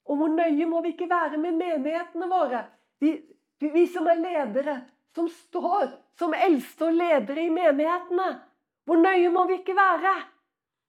Og 0.05 0.17
hvor 0.17 0.27
nøye 0.27 0.65
må 0.65 0.81
vi 0.83 0.93
ikke 0.93 1.09
være 1.09 1.37
med 1.37 1.57
menighetene 1.59 2.27
våre? 2.29 2.65
Vi, 2.99 3.13
vi 3.59 3.85
som 3.87 4.07
er 4.07 4.19
ledere, 4.19 4.81
som 5.15 5.27
står 5.27 5.87
som 6.19 6.33
eldste 6.35 6.89
og 6.89 6.93
ledere 6.93 7.45
i 7.45 7.53
menighetene. 7.53 8.29
Hvor 8.85 8.99
nøye 8.99 9.31
må 9.31 9.47
vi 9.47 9.59
ikke 9.61 9.75
være? 9.75 10.13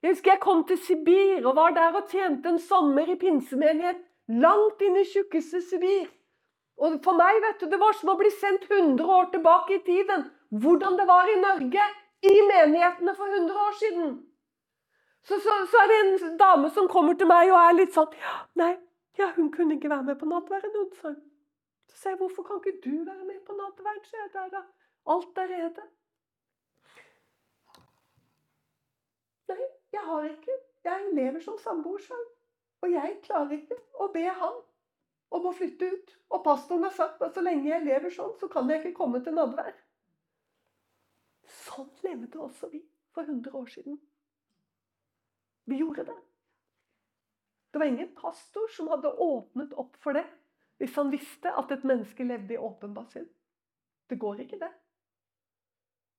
Jeg 0.04 0.12
husker 0.12 0.34
jeg 0.34 0.40
kom 0.42 0.58
til 0.68 0.76
Sibir 0.84 1.46
og 1.48 1.54
var 1.56 1.72
der 1.72 1.94
og 1.96 2.10
tjente 2.10 2.50
en 2.52 2.58
sommer 2.60 3.08
i 3.08 3.14
pinsemenighet. 3.16 4.02
Langt 4.44 4.82
inn 4.84 4.98
i 5.00 5.04
tjukkeste 5.08 5.62
Sibir. 5.64 6.10
Og 6.76 6.98
for 7.06 7.16
meg 7.16 7.38
vet 7.40 7.62
du, 7.62 7.70
det 7.72 7.78
var 7.80 7.96
som 7.96 8.10
å 8.12 8.18
bli 8.20 8.28
sendt 8.34 8.66
100 8.68 9.00
år 9.16 9.30
tilbake 9.32 9.78
i 9.78 9.82
tiden. 9.86 10.26
Hvordan 10.52 10.98
det 11.00 11.08
var 11.08 11.32
i 11.32 11.38
Norge 11.40 11.88
i 12.28 12.34
menighetene 12.50 13.16
for 13.16 13.32
100 13.32 13.64
år 13.64 13.74
siden. 13.80 14.14
Så, 15.24 15.40
så, 15.40 15.56
så, 15.72 15.80
er 15.80 15.88
det 15.88 15.98
en 16.04 16.36
dame 16.36 16.68
som 16.76 16.90
kommer 16.92 17.16
til 17.16 17.30
meg 17.30 17.48
og 17.48 17.56
er 17.62 17.76
litt 17.78 17.96
sånn 17.96 18.12
ja, 18.20 18.36
Nei, 18.60 18.74
ja, 19.16 19.30
hun 19.38 19.48
kunne 19.54 19.78
ikke 19.78 19.88
være 19.88 20.10
med 20.10 20.20
på 20.20 20.28
nattverden. 20.28 20.74
hun 20.76 20.90
sa. 21.00 21.14
Så 21.88 21.96
sier 22.02 22.12
jeg, 22.12 22.20
hvorfor 22.20 22.44
kan 22.44 22.60
ikke 22.60 22.76
du 22.84 23.06
være 23.08 23.24
med 23.24 23.40
på 23.48 23.56
nattverden? 23.56 24.60
Alt 25.16 25.32
der. 25.36 25.48
Er 25.48 25.64
rede. 25.64 25.88
Nei, 29.50 29.66
jeg 29.92 30.04
har 30.08 30.28
ikke. 30.28 30.56
Jeg 30.84 31.10
lever 31.16 31.40
som 31.44 31.58
samboer 31.60 32.02
selv. 32.04 32.30
Og 32.84 32.92
jeg 32.92 33.18
klarer 33.24 33.56
ikke 33.56 33.76
å 34.04 34.10
be 34.12 34.24
han 34.28 34.58
om 35.34 35.48
å 35.48 35.54
flytte 35.56 35.88
ut. 35.94 36.14
Og 36.34 36.44
pastoren 36.44 36.86
har 36.88 36.94
sagt 36.96 37.22
at 37.24 37.36
så 37.36 37.44
lenge 37.44 37.70
jeg 37.70 37.86
lever 37.86 38.12
sånn, 38.12 38.34
så 38.40 38.48
kan 38.52 38.68
jeg 38.70 38.82
ikke 38.82 38.98
komme 38.98 39.22
til 39.24 39.36
nadvær. 39.36 39.72
Sånn 41.64 41.90
levde 42.04 42.40
også 42.44 42.70
vi 42.72 42.82
for 43.14 43.24
100 43.24 43.56
år 43.56 43.70
siden. 43.72 43.98
Vi 45.64 45.80
gjorde 45.80 46.04
det. 46.10 46.16
Det 47.72 47.80
var 47.80 47.90
ingen 47.90 48.12
pastor 48.14 48.68
som 48.70 48.88
hadde 48.92 49.10
åpnet 49.18 49.72
opp 49.80 49.96
for 50.04 50.14
det 50.14 50.26
hvis 50.78 50.94
han 50.98 51.10
visste 51.10 51.50
at 51.54 51.70
et 51.72 51.86
menneske 51.86 52.26
levde 52.26 52.56
i 52.56 52.60
åpenbar 52.60 53.06
synd. 53.10 53.30
Det 54.10 54.18
går 54.20 54.44
ikke, 54.44 54.58
det. 54.60 54.70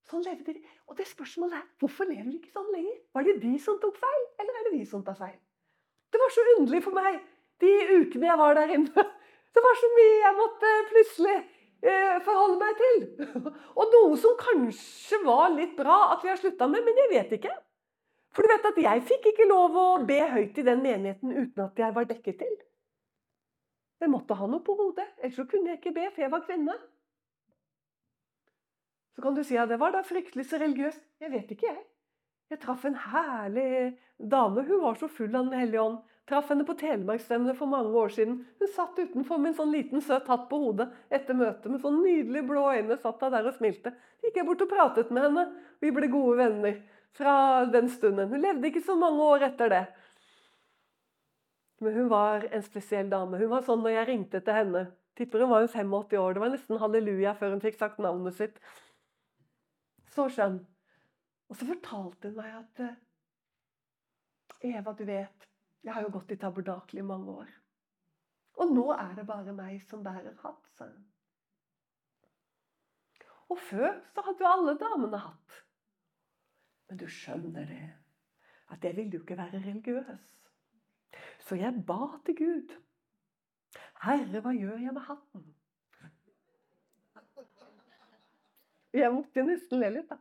Sånn 0.09 0.25
levde 0.25 0.53
de. 0.53 0.61
Og 0.85 0.97
det 0.99 1.07
spørsmålet 1.09 1.57
er 1.57 1.67
hvorfor 1.81 2.05
lever 2.09 2.29
de 2.29 2.37
ikke 2.37 2.53
sånn 2.53 2.69
lenger? 2.73 2.97
Var 3.17 3.25
det 3.25 3.35
de 3.41 3.53
som 3.61 3.79
tok 3.81 3.97
feil, 3.97 4.23
eller 4.41 4.59
er 4.59 4.67
det 4.67 4.73
vi 4.75 4.85
som 4.89 5.03
tar 5.05 5.17
feil? 5.17 5.37
Det 6.13 6.21
var 6.21 6.33
så 6.33 6.45
underlig 6.55 6.81
for 6.85 6.95
meg 6.95 7.17
de 7.63 7.71
ukene 7.97 8.29
jeg 8.29 8.39
var 8.39 8.57
der 8.59 8.73
inne. 8.77 9.05
Det 9.55 9.63
var 9.63 9.77
så 9.79 9.89
mye 9.95 10.15
jeg 10.19 10.35
måtte 10.35 10.71
plutselig 10.89 11.35
eh, 11.39 12.15
forholde 12.25 12.57
meg 12.59 12.81
til. 12.81 12.97
Og 13.79 13.93
noe 13.93 14.17
som 14.19 14.35
kanskje 14.39 15.21
var 15.23 15.53
litt 15.53 15.77
bra 15.77 15.95
at 16.11 16.25
vi 16.25 16.31
har 16.33 16.41
slutta 16.41 16.67
med, 16.67 16.83
men 16.83 16.99
jeg 17.01 17.11
vet 17.13 17.35
ikke. 17.39 17.53
For 18.35 18.43
du 18.43 18.51
vet 18.51 18.67
at 18.67 18.79
jeg 18.83 19.03
fikk 19.07 19.29
ikke 19.31 19.47
lov 19.47 19.77
å 19.79 19.85
be 20.07 20.19
høyt 20.33 20.59
i 20.59 20.65
den 20.67 20.83
menigheten 20.83 21.31
uten 21.31 21.63
at 21.63 21.79
jeg 21.79 21.95
var 21.95 22.09
dekket 22.09 22.41
til. 22.43 22.57
Jeg 24.03 24.11
måtte 24.11 24.35
ha 24.35 24.49
noe 24.51 24.59
på 24.59 24.75
hodet, 24.75 25.07
ellers 25.21 25.39
så 25.39 25.47
kunne 25.47 25.71
jeg 25.71 25.79
ikke 25.79 25.95
be, 25.95 26.09
for 26.11 26.25
jeg 26.25 26.33
var 26.33 26.43
kvinne. 26.43 26.75
Så 29.15 29.23
kan 29.23 29.35
du 29.35 29.43
si 29.47 29.57
at 29.57 29.69
det 29.71 29.79
var 29.79 29.93
da 29.95 30.03
fryktelig 30.03 30.47
så 30.49 30.59
religiøst. 30.59 31.03
Jeg 31.23 31.31
vet 31.31 31.51
ikke, 31.55 31.69
jeg. 31.71 31.83
Jeg 32.51 32.61
traff 32.61 32.83
en 32.85 32.97
herlig 32.99 33.95
dame. 34.19 34.65
Hun 34.67 34.81
var 34.83 34.99
så 34.99 35.07
full 35.09 35.31
av 35.33 35.47
Den 35.47 35.59
hellige 35.59 35.81
ånd. 35.81 36.01
Traff 36.29 36.49
henne 36.49 36.65
på 36.65 36.73
Telemarksstevnet 36.77 37.57
for 37.57 37.69
mange 37.69 37.93
år 38.01 38.11
siden. 38.13 38.39
Hun 38.59 38.71
satt 38.73 38.97
utenfor 38.97 39.37
med 39.37 39.51
en 39.51 39.57
sånn 39.59 39.73
liten 39.73 40.01
søt 40.01 40.27
hatt 40.29 40.47
på 40.49 40.57
hodet 40.61 40.89
etter 41.13 41.37
møtet 41.37 41.69
med 41.69 41.83
sånn 41.83 42.01
nydelig 42.01 42.43
blå 42.49 42.65
øyne. 42.73 42.97
Satt 43.01 43.21
hun 43.21 43.33
der 43.33 43.49
og 43.49 43.55
smilte. 43.57 43.93
Så 44.17 44.27
gikk 44.27 44.41
jeg 44.41 44.47
bort 44.49 44.65
og 44.65 44.71
pratet 44.73 45.13
med 45.13 45.27
henne. 45.27 45.45
Vi 45.81 45.93
ble 45.93 46.09
gode 46.11 46.39
venner 46.41 46.81
fra 47.15 47.35
den 47.71 47.87
stunden. 47.93 48.29
Hun 48.33 48.41
levde 48.41 48.71
ikke 48.71 48.83
så 48.83 48.97
mange 48.99 49.29
år 49.35 49.47
etter 49.51 49.71
det. 49.71 49.83
Men 51.85 51.97
hun 52.01 52.09
var 52.11 52.47
en 52.51 52.65
spesiell 52.65 53.09
dame. 53.11 53.39
Hun 53.39 53.51
var 53.51 53.65
sånn 53.65 53.83
når 53.85 53.99
jeg 53.99 54.09
ringte 54.11 54.41
til 54.43 54.59
henne 54.63 54.85
Tipper 55.15 55.45
hun 55.45 55.51
var 55.53 55.63
jo 55.63 55.69
85 55.71 56.17
år. 56.19 56.33
Det 56.35 56.41
var 56.43 56.51
nesten 56.51 56.79
halleluja 56.81 57.31
før 57.39 57.53
hun 57.53 57.61
fikk 57.63 57.77
sagt 57.79 58.01
navnet 58.03 58.35
sitt. 58.35 58.57
Så 60.15 60.29
skjønn. 60.31 60.61
Og 61.49 61.57
så 61.59 61.67
fortalte 61.67 62.31
hun 62.31 62.39
meg 62.39 62.55
at 62.57 62.81
eh, 62.85 63.01
Eva, 64.71 64.93
du 64.95 65.03
vet 65.05 65.45
jeg 65.85 65.93
har 65.93 66.01
jo 66.01 66.13
gått 66.15 66.31
i 66.33 66.37
tabernakel 66.41 66.99
i 66.99 67.05
mange 67.05 67.33
år. 67.43 67.49
Og 68.63 68.71
nå 68.73 68.85
er 68.95 69.11
det 69.17 69.27
bare 69.29 69.53
meg 69.53 69.83
som 69.85 70.01
bærer 70.03 70.33
hatt, 70.41 70.71
sa 70.73 70.87
hun. 70.89 71.03
Og 73.53 73.59
før 73.61 73.91
så 74.15 74.23
hadde 74.25 74.41
jo 74.41 74.49
alle 74.49 74.73
damene 74.81 75.19
hatt. 75.21 75.59
Men 76.89 77.01
du 77.01 77.05
skjønner 77.11 77.69
det, 77.69 77.85
at 78.73 78.83
jeg 78.87 78.97
ville 78.97 79.13
jo 79.13 79.21
ikke 79.21 79.37
være 79.37 79.61
religiøs. 79.61 80.31
Så 81.45 81.59
jeg 81.59 81.83
ba 81.85 82.17
til 82.25 82.39
Gud. 82.39 82.73
Herre, 84.01 84.41
hva 84.41 84.55
gjør 84.55 84.81
jeg 84.81 84.93
med 84.95 85.05
hatten? 85.05 85.45
Jeg 88.95 89.11
måtte 89.13 89.43
nesten 89.43 89.81
le 89.81 89.91
litt, 89.97 90.09
da. 90.09 90.17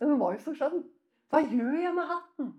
Men 0.00 0.12
hun 0.12 0.20
var 0.20 0.36
jo 0.36 0.44
så 0.44 0.54
skjønn. 0.56 0.84
Hva 1.32 1.42
gjør 1.46 1.76
jeg 1.80 1.94
med 1.96 2.08
hatten? 2.10 2.52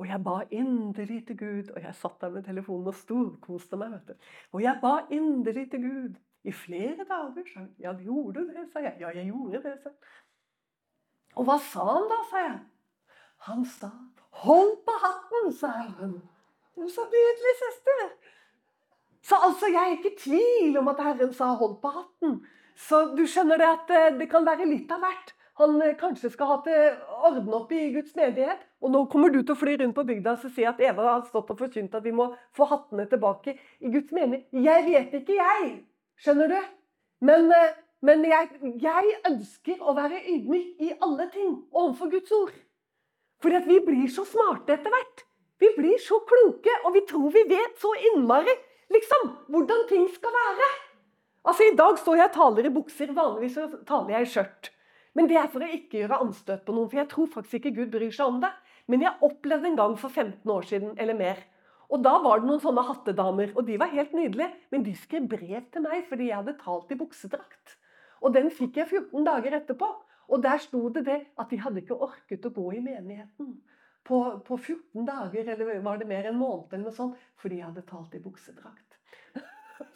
Og 0.00 0.08
jeg 0.08 0.24
ba 0.24 0.38
inderlig 0.50 1.20
til 1.28 1.38
Gud, 1.38 1.70
og 1.70 1.82
jeg 1.84 1.94
satt 1.94 2.20
der 2.20 2.32
med 2.34 2.46
telefonen 2.48 2.90
og 2.90 2.96
storkoste 2.98 3.78
meg. 3.78 3.92
vet 3.92 4.08
du. 4.08 4.30
Og 4.56 4.62
jeg 4.64 4.78
ba 4.82 4.94
inderlig 5.14 5.68
til 5.70 5.84
Gud 5.84 6.16
i 6.44 6.52
flere 6.52 7.04
dager. 7.08 7.44
sa 7.52 7.60
hun. 7.60 7.70
Ja, 7.78 7.92
gjorde 7.92 8.40
du 8.40 8.48
det? 8.48 8.66
sa 8.72 8.82
jeg. 8.82 8.96
Ja, 9.00 9.12
jeg 9.14 9.26
gjorde 9.26 9.62
det. 9.62 9.78
sa 9.82 9.90
Og 11.36 11.46
hva 11.48 11.58
sa 11.58 11.84
han 11.86 12.08
da, 12.10 12.18
sa 12.30 12.42
jeg. 12.46 12.58
Han 13.48 13.64
sa 13.64 13.90
'Hold 14.32 14.76
på 14.86 14.92
hatten', 15.04 15.52
sa 15.52 15.68
Herren. 15.68 16.22
Så 16.74 17.02
nydelig, 17.14 17.54
søster. 17.62 18.16
Så 19.22 19.36
altså, 19.46 19.66
jeg 19.66 19.82
er 19.82 19.90
ikke 19.96 20.12
i 20.12 20.18
tvil 20.18 20.78
om 20.78 20.88
at 20.88 21.02
Herren 21.02 21.32
sa 21.32 21.54
'hold 21.54 21.80
på 21.82 21.88
hatten'. 21.88 22.46
Så 22.78 23.04
du 23.16 23.22
skjønner 23.28 23.60
det 23.60 23.68
at 23.68 23.94
eh, 23.94 24.10
det 24.18 24.28
kan 24.32 24.46
være 24.46 24.68
litt 24.68 24.90
av 24.92 25.02
hvert. 25.04 25.32
Han 25.60 25.76
eh, 25.84 25.96
kanskje 25.98 26.30
skal 26.32 26.48
ha 26.48 26.58
til 26.64 26.94
ordne 27.28 27.58
opp 27.58 27.72
i 27.76 27.90
Guds 27.94 28.14
menighet. 28.18 28.64
Og 28.82 28.92
nå 28.94 29.04
kommer 29.12 29.32
du 29.32 29.42
til 29.42 29.54
å 29.54 29.58
fly 29.58 29.76
rundt 29.80 29.96
på 29.96 30.06
bygda 30.08 30.36
og 30.38 30.54
si 30.54 30.64
at 30.68 30.80
Eva 30.82 31.08
har 31.10 31.24
stått 31.28 31.52
og 31.52 31.60
forkynt 31.60 31.94
at 31.94 32.04
vi 32.06 32.14
må 32.16 32.30
få 32.56 32.66
hattene 32.70 33.06
tilbake 33.10 33.54
i 33.54 33.92
Guds 33.92 34.14
menighet. 34.16 34.48
Jeg 34.52 34.86
vet 34.88 35.16
ikke, 35.20 35.38
jeg. 35.38 35.72
Skjønner 36.22 36.54
du? 36.54 36.60
Men, 37.28 37.50
eh, 37.54 37.74
men 38.02 38.24
jeg, 38.26 38.48
jeg, 38.82 39.16
ønsker 39.28 39.82
å 39.84 39.94
være 39.98 40.22
ydmyk 40.34 40.80
i 40.82 40.94
alle 40.98 41.28
ting 41.34 41.52
overfor 41.70 42.10
Guds 42.16 42.32
ord. 42.38 42.56
Fordi 43.42 43.58
at 43.58 43.68
vi 43.68 43.78
blir 43.84 44.08
så 44.10 44.24
smarte 44.26 44.74
etter 44.74 44.90
hvert. 44.94 45.26
Vi 45.62 45.68
blir 45.76 45.98
så 46.02 46.18
kloke, 46.26 46.72
og 46.86 46.96
vi 46.96 47.04
tror 47.06 47.30
vi 47.34 47.44
vet 47.46 47.76
så 47.78 47.92
innmari 48.10 48.54
liksom, 48.90 49.28
hvordan 49.52 49.84
ting 49.90 50.08
skal 50.10 50.34
være. 50.34 50.70
Altså, 51.42 51.66
I 51.66 51.76
dag 51.78 51.98
står 51.98 52.20
jeg 52.20 52.30
og 52.30 52.36
taler 52.36 52.68
i 52.68 52.74
bukser. 52.74 53.12
Vanligvis 53.16 53.58
taler 53.88 54.14
jeg 54.14 54.26
i 54.26 54.30
skjørt. 54.34 54.70
Men 55.18 55.28
det 55.28 55.38
er 55.40 55.48
for 55.52 55.64
å 55.64 55.70
ikke 55.76 56.02
gjøre 56.02 56.20
anstøt 56.24 56.62
på 56.66 56.74
noen, 56.74 56.88
for 56.88 57.00
jeg 57.02 57.10
tror 57.10 57.32
faktisk 57.34 57.58
ikke 57.58 57.74
Gud 57.80 57.90
bryr 57.92 58.14
seg 58.14 58.30
om 58.30 58.38
det. 58.44 58.52
Men 58.90 59.02
jeg 59.04 59.26
opplevde 59.26 59.68
en 59.68 59.78
gang 59.78 59.96
for 60.00 60.14
15 60.14 60.52
år 60.54 60.68
siden 60.68 60.94
eller 61.02 61.18
mer. 61.18 61.42
Og 61.92 62.00
Da 62.02 62.14
var 62.24 62.40
det 62.40 62.48
noen 62.48 62.62
sånne 62.62 62.86
hattedamer, 62.88 63.50
og 63.52 63.66
de 63.68 63.76
var 63.80 63.92
helt 63.92 64.14
nydelige. 64.16 64.54
Men 64.72 64.86
de 64.86 64.94
skrev 64.96 65.26
brev 65.28 65.66
til 65.74 65.84
meg 65.84 66.06
fordi 66.08 66.30
jeg 66.30 66.38
hadde 66.38 66.56
talt 66.62 66.94
i 66.94 66.98
buksedrakt. 67.02 67.76
Og 68.22 68.32
den 68.32 68.48
fikk 68.54 68.78
jeg 68.80 68.88
14 68.88 69.26
dager 69.26 69.58
etterpå. 69.58 69.90
Og 70.32 70.40
der 70.40 70.62
sto 70.62 70.86
det 70.94 71.04
det 71.10 71.18
at 71.36 71.50
de 71.50 71.60
hadde 71.60 71.82
ikke 71.82 71.98
orket 72.06 72.46
å 72.48 72.54
gå 72.54 72.70
i 72.78 72.80
menigheten 72.80 73.56
på, 74.06 74.18
på 74.46 74.56
14 74.56 75.04
dager, 75.06 75.50
eller 75.52 75.82
var 75.84 75.98
det 76.00 76.08
mer 76.08 76.30
en 76.30 76.38
måned, 76.38 76.72
eller 76.72 76.86
noe 76.88 76.96
sånt, 76.96 77.18
fordi 77.42 77.60
jeg 77.60 77.68
hadde 77.68 77.84
talt 77.90 78.14
i 78.16 78.22
buksedrakt. 78.22 78.96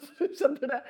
Skjønner 0.37 0.59
du 0.61 0.67
det? 0.71 0.81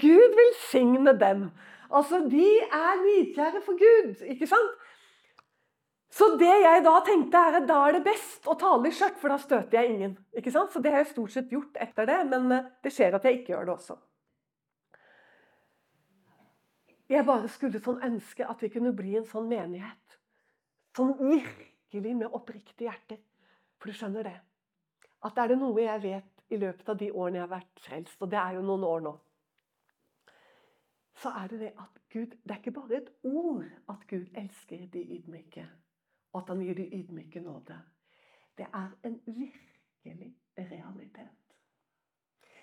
Gud 0.00 0.38
velsigne 0.38 1.14
dem. 1.20 1.50
Altså, 1.92 2.22
De 2.30 2.46
er 2.64 3.02
nidkjære 3.04 3.60
for 3.64 3.78
Gud, 3.78 4.24
ikke 4.34 4.48
sant? 4.48 4.78
Så 6.12 6.34
det 6.36 6.50
jeg 6.50 6.84
da 6.84 6.92
tenkte 7.06 7.40
er 7.40 7.54
at 7.56 7.68
da 7.68 7.78
er 7.88 7.96
det 7.96 8.04
best 8.04 8.44
å 8.44 8.54
tale 8.60 8.90
i 8.90 8.92
skjørt, 8.92 9.16
for 9.20 9.32
da 9.32 9.38
støter 9.40 9.78
jeg 9.78 9.94
ingen. 9.94 10.16
ikke 10.36 10.52
sant? 10.52 10.72
Så 10.72 10.82
det 10.84 10.92
har 10.92 11.00
jeg 11.00 11.14
stort 11.14 11.32
sett 11.32 11.52
gjort 11.52 11.78
etter 11.80 12.08
det, 12.08 12.18
men 12.28 12.52
eh, 12.52 12.66
det 12.84 12.92
skjer 12.92 13.16
at 13.16 13.24
jeg 13.24 13.38
ikke 13.38 13.54
gjør 13.54 13.70
det 13.70 13.74
også. 13.78 13.96
Jeg 17.12 17.24
bare 17.28 17.48
skulle 17.52 17.80
sånn 17.80 18.04
ønske 18.04 18.44
at 18.48 18.60
vi 18.60 18.70
kunne 18.72 18.92
bli 18.96 19.16
en 19.18 19.28
sånn 19.28 19.48
menighet. 19.48 20.18
Sånn 20.96 21.14
virkelig 21.16 22.14
med 22.16 22.28
oppriktig 22.28 22.88
hjerte. 22.88 23.18
For 23.80 23.88
du 23.88 23.96
skjønner 23.96 24.28
det. 24.28 24.36
At 25.24 25.40
er 25.40 25.52
det 25.52 25.58
noe 25.60 25.80
jeg 25.80 26.04
vet 26.04 26.31
i 26.52 26.60
løpet 26.60 26.88
av 26.88 26.98
de 27.00 27.10
årene 27.12 27.38
jeg 27.38 27.46
har 27.46 27.54
vært 27.54 27.84
frelst, 27.86 28.22
og 28.22 28.30
det 28.30 28.38
er 28.38 28.56
jo 28.58 28.64
noen 28.66 28.84
år 28.88 29.04
nå, 29.06 29.12
så 31.22 31.32
er 31.38 31.48
det 31.52 31.60
det 31.60 31.72
at 31.78 31.98
Gud 32.12 32.34
Det 32.44 32.50
er 32.50 32.58
ikke 32.60 32.72
bare 32.76 32.96
et 32.96 33.10
ord 33.24 33.64
at 33.88 34.06
Gud 34.08 34.26
elsker 34.36 34.86
de 34.92 35.02
ydmyke, 35.16 35.64
og 36.32 36.42
at 36.42 36.48
han 36.48 36.60
gir 36.64 36.74
de 36.74 36.88
ydmyke 36.98 37.40
nåde. 37.40 37.76
Det 38.58 38.66
er 38.74 38.90
en 39.04 39.20
virkelig 39.26 40.34
realitet. 40.58 41.56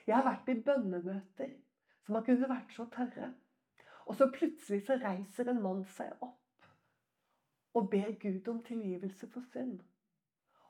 Jeg 0.07 0.15
har 0.15 0.25
vært 0.25 0.49
i 0.49 0.61
bønnemøter 0.61 1.55
som 2.05 2.15
har 2.15 2.25
kunnet 2.25 2.49
vært 2.49 2.73
så 2.73 2.85
tørre. 2.93 3.33
Og 4.05 4.15
så 4.15 4.29
plutselig 4.33 4.85
så 4.85 4.97
reiser 4.97 5.49
en 5.49 5.61
mann 5.61 5.83
seg 5.85 6.13
opp 6.25 6.37
og 7.77 7.89
ber 7.89 8.15
Gud 8.21 8.47
om 8.49 8.63
tilgivelse 8.65 9.29
for 9.29 9.45
synd. 9.53 9.79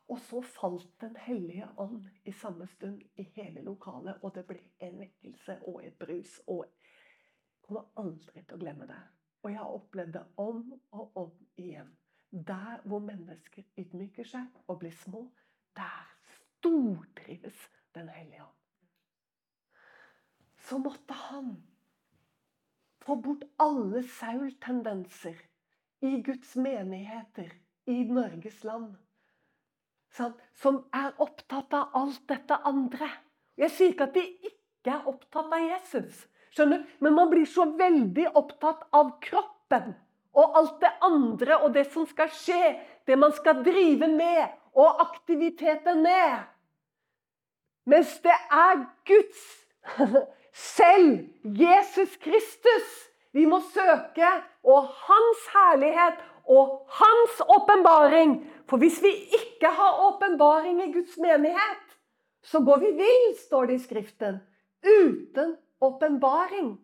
Og 0.09 0.19
så 0.19 0.41
falt 0.41 1.01
Den 1.01 1.15
hellige 1.15 1.67
ånd 1.77 2.07
i 2.25 2.31
samme 2.31 2.67
stund 2.67 3.01
i 3.15 3.23
hele 3.35 3.61
lokalet, 3.61 4.17
og 4.23 4.35
det 4.35 4.45
ble 4.47 4.59
en 4.79 4.99
vekkelse 4.99 5.59
og 5.67 5.85
et 5.85 5.97
brus. 5.99 6.39
og 6.47 6.65
Jeg 6.65 7.61
kommer 7.61 7.85
aldri 7.95 8.41
til 8.41 8.57
å 8.57 8.59
glemme 8.59 8.87
det. 8.89 9.01
Og 9.43 9.51
jeg 9.51 9.59
har 9.59 9.75
opplevd 9.75 10.13
det 10.13 10.23
om 10.37 10.63
og 10.91 11.17
om 11.17 11.31
igjen. 11.57 11.91
Der 12.31 12.81
hvor 12.85 12.99
mennesker 12.99 13.63
ydmyker 13.77 14.25
seg 14.25 14.47
og 14.67 14.79
blir 14.79 14.93
små, 15.03 15.29
der 15.77 16.09
stortrives 16.39 17.69
Den 17.95 18.09
hellige 18.09 18.43
ånd. 18.43 18.55
Så 20.69 20.77
måtte 20.77 21.13
han 21.13 21.55
få 23.01 23.15
bort 23.15 23.43
alle 23.57 24.03
Saul-tendenser 24.03 25.39
i 26.05 26.21
Guds 26.21 26.55
menigheter 26.55 27.49
i 27.87 28.03
Norges 28.03 28.63
land. 28.63 28.93
Som 30.11 30.81
er 30.95 31.13
opptatt 31.21 31.73
av 31.73 31.95
alt 31.95 32.21
dette 32.27 32.57
andre. 32.67 33.07
Jeg 33.59 33.71
sier 33.75 33.93
ikke 33.93 34.09
at 34.09 34.17
de 34.17 34.25
ikke 34.49 34.93
er 34.95 35.07
opptatt 35.07 35.51
av 35.53 35.63
Jesus, 35.63 36.25
skjønner 36.55 36.85
men 37.03 37.15
man 37.15 37.29
blir 37.31 37.47
så 37.47 37.65
veldig 37.77 38.29
opptatt 38.39 38.85
av 38.95 39.17
kroppen 39.23 39.93
og 40.39 40.57
alt 40.57 40.77
det 40.81 40.91
andre 41.03 41.57
og 41.65 41.73
det 41.75 41.85
som 41.93 42.05
skal 42.07 42.29
skje, 42.33 42.75
det 43.07 43.17
man 43.19 43.33
skal 43.35 43.63
drive 43.65 44.07
med, 44.07 44.47
og 44.77 45.01
aktiviteten 45.01 46.03
med. 46.05 46.45
Mens 47.89 48.19
det 48.23 48.35
er 48.53 48.83
Guds 49.09 49.45
selv 50.75 51.25
Jesus 51.43 52.15
Kristus 52.21 52.89
vi 53.33 53.45
må 53.45 53.59
søke, 53.73 54.29
og 54.63 54.87
hans 55.05 55.41
herlighet 55.53 56.21
og 56.49 56.89
hans 56.99 57.41
åpenbaring. 57.45 58.39
For 58.69 58.81
hvis 58.81 58.99
vi 59.03 59.11
ikke 59.37 59.69
har 59.73 60.01
åpenbaring 60.07 60.81
i 60.83 60.91
Guds 60.93 61.17
menighet, 61.17 61.85
så 62.41 62.61
går 62.65 62.77
vi 62.83 62.91
vill, 62.97 63.25
står 63.37 63.65
det 63.69 63.79
i 63.79 63.83
Skriften. 63.83 64.39
Uten 64.85 65.55
åpenbaring 65.81 66.77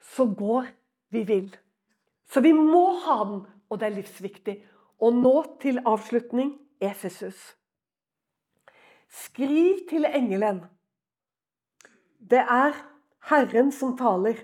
så 0.00 0.26
går 0.26 0.66
vi 1.10 1.24
vill. 1.24 1.56
Så 2.28 2.40
vi 2.40 2.52
må 2.52 2.90
ha 3.04 3.18
den, 3.24 3.44
og 3.70 3.80
det 3.80 3.86
er 3.86 3.98
livsviktig. 3.98 4.56
Og 5.00 5.12
nå 5.14 5.34
til 5.60 5.80
avslutning 5.86 6.54
Efesus. 6.80 7.54
Skriv 9.08 9.84
til 9.88 10.06
engelen. 10.08 10.64
Det 12.18 12.40
er 12.40 12.74
Herren 13.30 13.72
som 13.72 13.96
taler. 13.96 14.40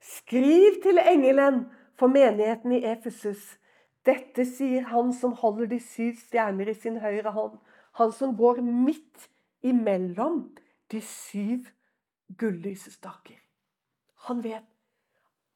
Skriv 0.00 0.80
til 0.82 1.00
engelen 1.00 1.64
for 1.98 2.06
menigheten 2.06 2.72
i 2.72 2.84
Efesus. 2.84 3.56
Dette 4.04 4.44
sier 4.44 4.84
han 4.90 5.12
som 5.16 5.32
holder 5.40 5.70
de 5.72 5.78
syv 5.80 6.18
stjerner 6.20 6.68
i 6.68 6.76
sin 6.76 6.98
høyre 7.00 7.32
hånd. 7.32 7.56
Han 8.00 8.12
som 8.12 8.34
går 8.36 8.60
midt 8.64 9.28
imellom 9.64 10.50
de 10.92 11.00
syv 11.00 11.70
gullysestaker. 12.38 13.38
Han 14.28 14.42
vet 14.44 14.66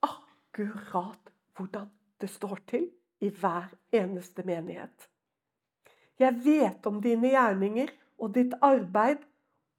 akkurat 0.04 1.32
hvordan 1.56 1.90
det 2.20 2.30
står 2.30 2.61
til 2.70 2.88
i 3.20 3.30
hver 3.30 3.68
eneste 3.92 4.44
menighet. 4.46 5.08
Jeg 6.18 6.34
vet 6.44 6.87
om 6.87 7.02
dine 7.02 7.30
gjerninger 7.32 7.90
og 8.18 8.32
ditt 8.34 8.54
arbeid 8.64 9.22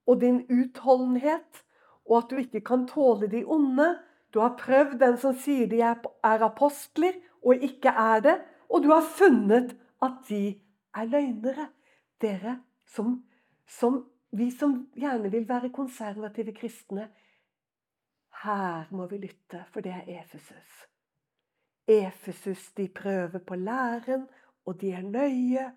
og 0.08 0.22
din 0.22 0.44
utholdenhet, 0.50 1.64
og 2.10 2.24
at 2.24 2.30
du 2.32 2.40
ikke 2.42 2.62
kan 2.66 2.88
tåle 2.90 3.28
de 3.30 3.44
onde, 3.46 3.90
du 4.34 4.40
har 4.40 4.56
prøvd 4.58 4.98
den 5.02 5.18
som 5.18 5.36
sier 5.38 5.68
de 5.70 5.82
er 5.82 6.46
apostler, 6.46 7.18
og 7.46 7.64
ikke 7.66 7.90
er 7.90 8.24
det. 8.26 8.38
Og 8.70 8.84
du 8.84 8.92
har 8.92 9.02
funnet 9.02 9.76
at 10.02 10.22
de 10.30 10.44
er 10.96 11.10
løgnere. 11.10 11.70
Dere 12.22 12.60
som, 12.86 13.24
som 13.68 14.06
Vi 14.32 14.52
som 14.52 14.90
gjerne 14.94 15.32
vil 15.32 15.48
være 15.50 15.72
konservative 15.74 16.54
kristne. 16.54 17.08
Her 18.44 18.86
må 18.92 19.08
vi 19.10 19.18
lytte, 19.18 19.64
for 19.74 19.82
det 19.82 19.92
er 19.92 20.22
Efesus. 20.22 20.86
Efesus 21.88 22.72
de 22.78 22.88
prøver 22.88 23.40
på 23.40 23.56
læren, 23.56 24.28
og 24.66 24.82
de 24.82 24.92
er 24.92 25.02
nøye. 25.02 25.72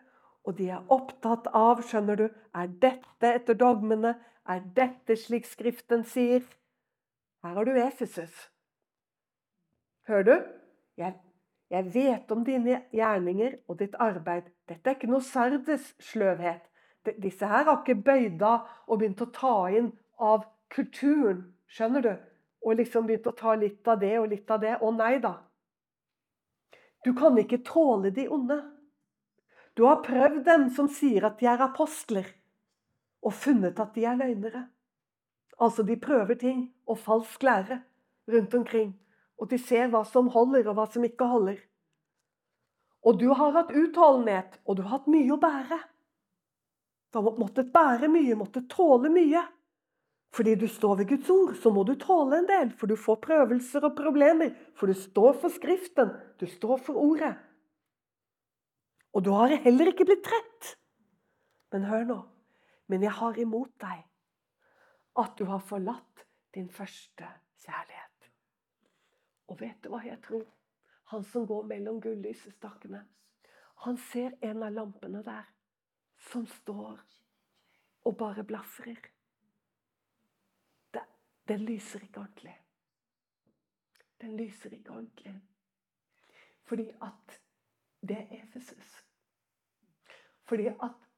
Og 0.45 0.59
de 0.59 0.69
er 0.69 0.85
opptatt 0.91 1.47
av, 1.55 1.81
skjønner 1.87 2.19
du, 2.19 2.29
er 2.55 2.67
dette 2.83 3.29
etter 3.39 3.55
dogmene? 3.55 4.17
Er 4.45 4.61
dette 4.77 5.17
slik 5.17 5.47
Skriften 5.47 6.03
sier? 6.05 6.43
Her 7.43 7.55
har 7.55 7.65
du 7.65 7.77
Efesus. 7.79 8.51
Hører 10.09 10.23
du? 10.23 10.35
Jeg, 10.97 11.15
jeg, 11.73 11.87
vet 11.95 12.33
om 12.35 12.43
dine 12.45 12.83
gjerninger 12.93 13.57
og 13.69 13.79
ditt 13.81 13.95
arbeid. 14.01 14.51
Dette 14.69 14.91
er 14.91 14.99
ikke 14.99 15.09
noe 15.11 15.25
Sardes 15.25 15.95
sløvhet. 16.05 16.67
Disse 17.19 17.49
her 17.49 17.65
har 17.67 17.81
ikke 17.81 18.03
bøyd 18.05 18.43
av 18.45 18.69
og 18.87 19.01
begynt 19.01 19.25
å 19.25 19.31
ta 19.35 19.55
inn 19.73 19.89
av 20.21 20.45
kulturen. 20.73 21.47
Skjønner 21.73 22.05
du? 22.05 22.13
Og 22.63 22.77
liksom 22.79 23.09
begynt 23.09 23.27
å 23.27 23.35
ta 23.39 23.57
litt 23.59 23.89
av 23.89 23.99
det 24.05 24.13
og 24.21 24.29
litt 24.31 24.53
av 24.53 24.61
det. 24.63 24.77
Å 24.79 24.93
nei 24.95 25.17
da. 25.25 25.33
Du 27.03 27.11
kan 27.19 27.39
ikke 27.41 27.65
tåle 27.67 28.13
de 28.15 28.29
onde. 28.31 28.61
Du 29.75 29.87
har 29.89 30.05
prøvd 30.05 30.45
dem 30.47 30.69
som 30.77 30.89
sier 30.93 31.25
at 31.27 31.41
de 31.41 31.49
er 31.49 31.63
apostler, 31.65 32.27
og 33.25 33.33
funnet 33.33 33.81
at 33.81 33.95
de 33.97 34.05
er 34.05 34.19
løgnere. 34.21 34.67
Altså, 35.57 35.83
de 35.83 35.97
prøver 35.97 36.37
ting 36.39 36.67
og 36.87 37.01
falsk 37.01 37.43
lære 37.43 37.81
rundt 38.29 38.55
omkring. 38.55 38.93
Og 39.41 39.49
de 39.51 39.59
ser 39.59 39.89
hva 39.93 40.03
som 40.09 40.29
holder, 40.33 40.69
og 40.69 40.77
hva 40.79 40.87
som 40.91 41.05
ikke 41.07 41.29
holder. 41.29 41.59
Og 43.03 43.19
du 43.19 43.29
har 43.35 43.57
hatt 43.57 43.73
utholdenhet, 43.75 44.61
og 44.67 44.79
du 44.79 44.85
har 44.85 44.99
hatt 44.99 45.11
mye 45.11 45.33
å 45.35 45.41
bære. 45.43 45.79
Du 47.13 47.19
har 47.19 47.41
måttet 47.41 47.73
bære 47.75 48.09
mye, 48.09 48.39
måttet 48.39 48.71
tåle 48.73 49.11
mye. 49.13 49.43
Fordi 50.33 50.55
du 50.57 50.69
står 50.71 50.95
ved 51.03 51.09
Guds 51.11 51.31
ord, 51.31 51.57
så 51.61 51.73
må 51.75 51.83
du 51.85 51.93
tåle 52.01 52.39
en 52.39 52.47
del, 52.49 52.71
for 52.73 52.89
du 52.89 52.97
får 52.97 53.19
prøvelser 53.27 53.85
og 53.85 53.97
problemer. 53.99 54.55
For 54.79 54.89
du 54.89 54.97
står 54.97 55.35
for 55.43 55.53
Skriften, 55.53 56.15
du 56.41 56.47
står 56.49 56.79
for 56.87 57.01
Ordet. 57.01 57.35
Og 59.13 59.27
du 59.27 59.29
har 59.37 59.53
heller 59.67 59.91
ikke 59.91 60.07
blitt 60.09 60.25
trett. 60.25 60.71
Men 61.73 61.85
hør 61.91 62.07
nå. 62.09 62.19
Men 62.89 63.05
jeg 63.05 63.13
har 63.19 63.37
imot 63.41 63.73
deg 63.81 64.07
at 65.21 65.37
du 65.37 65.45
har 65.49 65.61
forlatt 65.61 66.25
din 66.57 66.71
første 66.73 67.29
kjærlighet. 67.65 68.12
Og 69.53 69.61
vet 69.61 69.83
du 69.85 69.91
hva 69.93 70.01
jeg 70.07 70.17
tror? 70.25 70.47
Han 71.13 71.25
som 71.29 71.47
går 71.47 71.67
mellom 71.69 72.01
gullysestakene. 72.01 73.07
han 73.83 73.97
ser 73.97 74.33
en 74.41 74.63
av 74.63 74.73
lampene 74.73 75.23
der 75.27 75.49
som 76.31 76.47
står 76.47 77.01
og 78.05 78.17
bare 78.17 78.45
blafrer. 78.45 79.01
Den 81.49 81.65
lyser 81.67 82.01
ikke 82.03 82.21
ordentlig. 82.21 82.55
Den 84.21 84.37
lyser 84.37 84.71
ikke 84.71 84.91
ordentlig. 84.91 85.35
Fordi 86.63 86.89
at 87.03 87.41
det 88.01 88.17
er 88.17 88.43
Efesus. 88.45 89.05
Fordi 90.45 90.67
at 90.67 91.09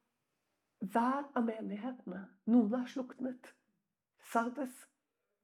hver 0.79 1.31
av 1.35 1.45
menighetene 1.45 2.25
Noen 2.45 2.73
har 2.73 2.87
sluknet. 2.87 3.55
Sardes 4.31 4.89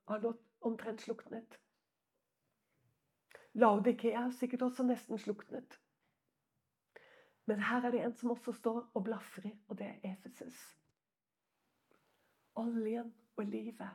har 0.07 0.33
omtrent 0.61 1.01
sluknet. 1.01 1.59
Laudikea 3.53 4.29
sikkert 4.31 4.61
også 4.61 4.83
nesten 4.83 5.19
sluknet. 5.19 5.79
Men 7.45 7.59
her 7.59 7.85
er 7.85 7.91
det 7.91 8.03
en 8.05 8.13
som 8.15 8.31
også 8.31 8.53
står 8.53 8.91
og 8.93 9.03
blafrer, 9.03 9.51
og 9.67 9.77
det 9.77 9.87
er 9.87 10.13
Efeses. 10.13 10.59
Oljen 12.55 13.13
og 13.35 13.45
livet. 13.45 13.89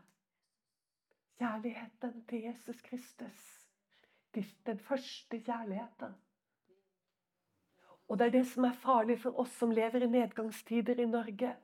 Kjærligheten 1.39 2.25
til 2.29 2.43
Jesus 2.43 2.81
Kristus. 2.83 3.69
Den 4.67 4.79
første 4.79 5.41
kjærligheten. 5.41 6.15
Og 8.09 8.19
det 8.19 8.27
er 8.27 8.31
det 8.31 8.47
som 8.47 8.65
er 8.65 8.73
farlig 8.73 9.21
for 9.21 9.39
oss 9.41 9.55
som 9.59 9.71
lever 9.71 10.05
i 10.05 10.11
nedgangstider 10.11 11.01
i 11.01 11.07
Norge. 11.07 11.57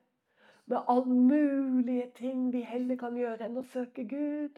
Med 0.67 0.85
all 0.89 1.07
mulige 1.09 2.11
ting 2.15 2.53
vi 2.53 2.63
heller 2.67 2.97
kan 2.97 3.17
gjøre 3.17 3.47
enn 3.47 3.59
å 3.61 3.67
søke 3.67 4.05
Gud. 4.09 4.57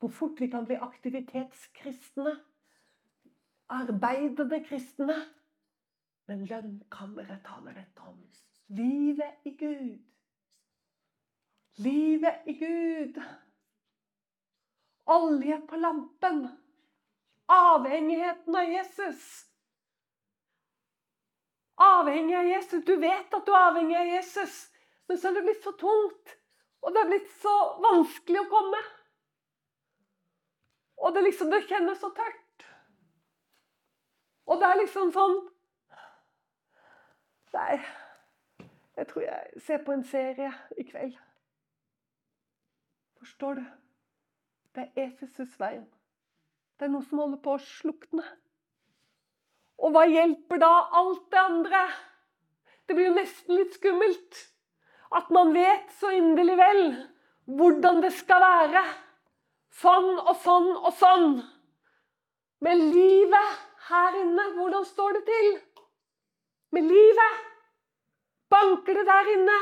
Hvor 0.00 0.08
fort 0.08 0.40
vi 0.40 0.48
kan 0.48 0.64
bli 0.64 0.78
aktivitetskristne. 0.80 2.38
Arbeidende 3.70 4.64
kristne. 4.66 5.16
Men 6.26 6.46
lønnkammeret 6.46 7.44
taler 7.46 7.76
dette 7.78 8.06
om. 8.06 8.18
Livet 8.70 9.46
i 9.46 9.50
Gud. 9.58 9.98
Livet 11.82 12.46
i 12.46 12.54
Gud. 12.58 13.22
Olje 15.06 15.60
på 15.68 15.76
lampen. 15.76 16.48
Avhengigheten 17.46 18.56
av 18.56 18.68
Jesus. 18.70 19.46
Avhengig 21.74 22.36
av 22.36 22.46
Jesus. 22.46 22.84
Du 22.84 22.96
vet 22.96 23.34
at 23.34 23.46
du 23.46 23.54
er 23.54 23.70
avhengig 23.70 23.96
av 23.96 24.12
Jesus, 24.12 24.60
men 25.08 25.18
så 25.18 25.30
er 25.30 25.38
det 25.38 25.46
blitt 25.46 25.64
så 25.64 25.72
tungt. 25.80 26.36
Og 26.84 26.94
det 26.94 27.02
er 27.02 27.10
blitt 27.10 27.32
så 27.40 27.56
vanskelig 27.80 28.42
å 28.42 28.50
komme. 28.52 28.82
Og 31.00 31.14
det 31.16 31.24
liksom, 31.24 31.50
det 31.52 31.64
kjennes 31.68 31.98
så 32.00 32.12
tørt. 32.16 32.49
Og 34.46 34.60
det 34.60 34.68
er 34.68 34.80
liksom 34.82 35.12
sånn 35.14 35.40
Nei, 37.50 37.80
jeg 38.94 39.08
tror 39.10 39.24
jeg 39.24 39.62
ser 39.66 39.80
på 39.82 39.92
en 39.92 40.04
serie 40.06 40.52
i 40.78 40.84
kveld. 40.86 41.16
Forstår 43.18 43.58
du? 43.58 43.64
Det 44.74 44.84
er 44.84 45.08
Efesusveien. 45.08 45.88
Det 46.78 46.86
er 46.86 46.92
noe 46.92 47.02
som 47.08 47.18
holder 47.18 47.40
på 47.42 47.56
å 47.56 47.62
slukne. 47.64 48.22
Og 49.80 49.96
hva 49.96 50.04
hjelper 50.06 50.60
da 50.62 50.70
alt 51.00 51.26
det 51.32 51.40
andre? 51.42 51.82
Det 52.86 52.96
blir 52.96 53.10
jo 53.10 53.16
nesten 53.16 53.58
litt 53.58 53.74
skummelt. 53.76 54.38
At 55.10 55.32
man 55.34 55.50
vet 55.56 55.90
så 55.98 56.12
inderlig 56.14 56.56
vel 56.60 56.84
hvordan 57.58 58.00
det 58.04 58.12
skal 58.14 58.44
være. 58.44 58.84
Sånn 59.80 60.12
og 60.20 60.36
sånn 60.44 60.70
og 60.76 60.92
sånn. 60.98 61.28
Men 62.62 62.86
livet 62.92 63.58
her 63.90 64.16
inne, 64.22 64.46
hvordan 64.56 64.84
står 64.84 65.12
det 65.18 65.24
til? 65.28 65.50
Med 66.72 66.82
livet? 66.82 67.44
Banker 68.50 68.94
det 68.94 69.06
der 69.06 69.30
inne? 69.34 69.58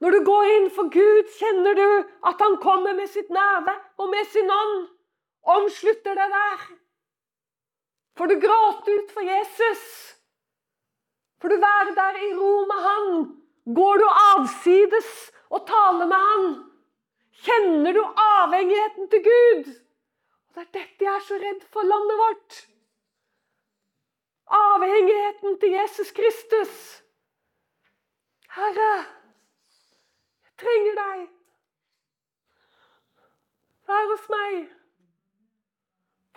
Når 0.00 0.10
du 0.10 0.24
går 0.24 0.48
inn 0.56 0.70
for 0.76 0.90
Gud, 0.90 1.28
kjenner 1.38 1.76
du 1.78 1.88
at 2.26 2.40
Han 2.42 2.56
kommer 2.62 2.94
med 2.98 3.10
sitt 3.10 3.30
nerve 3.30 3.74
og 3.98 4.10
med 4.10 4.24
sin 4.32 4.50
ånd. 4.50 4.88
Omslutter 5.42 6.18
det 6.18 6.28
der. 6.32 6.64
Får 8.18 8.26
du 8.26 8.34
gråte 8.40 8.96
ut 8.98 9.12
for 9.14 9.22
Jesus? 9.26 9.84
Får 11.40 11.48
du 11.48 11.56
være 11.62 11.94
der 11.94 12.18
i 12.26 12.32
ro 12.38 12.52
med 12.70 12.82
han? 12.88 13.06
Går 13.78 14.02
du 14.02 14.08
avsides 14.10 15.12
og 15.50 15.64
taler 15.66 16.06
med 16.10 16.26
han? 16.26 16.50
Kjenner 17.46 17.96
du 17.96 18.02
avhengigheten 18.02 19.08
til 19.10 19.24
Gud? 19.30 19.72
Og 20.52 20.54
Det 20.54 20.62
er 20.62 20.72
dette 20.78 21.04
jeg 21.06 21.14
er 21.14 21.24
så 21.26 21.38
redd 21.40 21.64
for 21.72 21.88
landet 21.88 22.20
vårt. 22.20 22.60
Avhengigheten 24.52 25.58
til 25.60 25.76
Jesus 25.78 26.10
Kristus. 26.12 26.72
Herre, 28.52 28.90
jeg 30.44 30.52
trenger 30.60 30.98
deg. 30.98 31.22
Vær 33.88 34.10
hos 34.10 34.26
meg. 34.32 34.58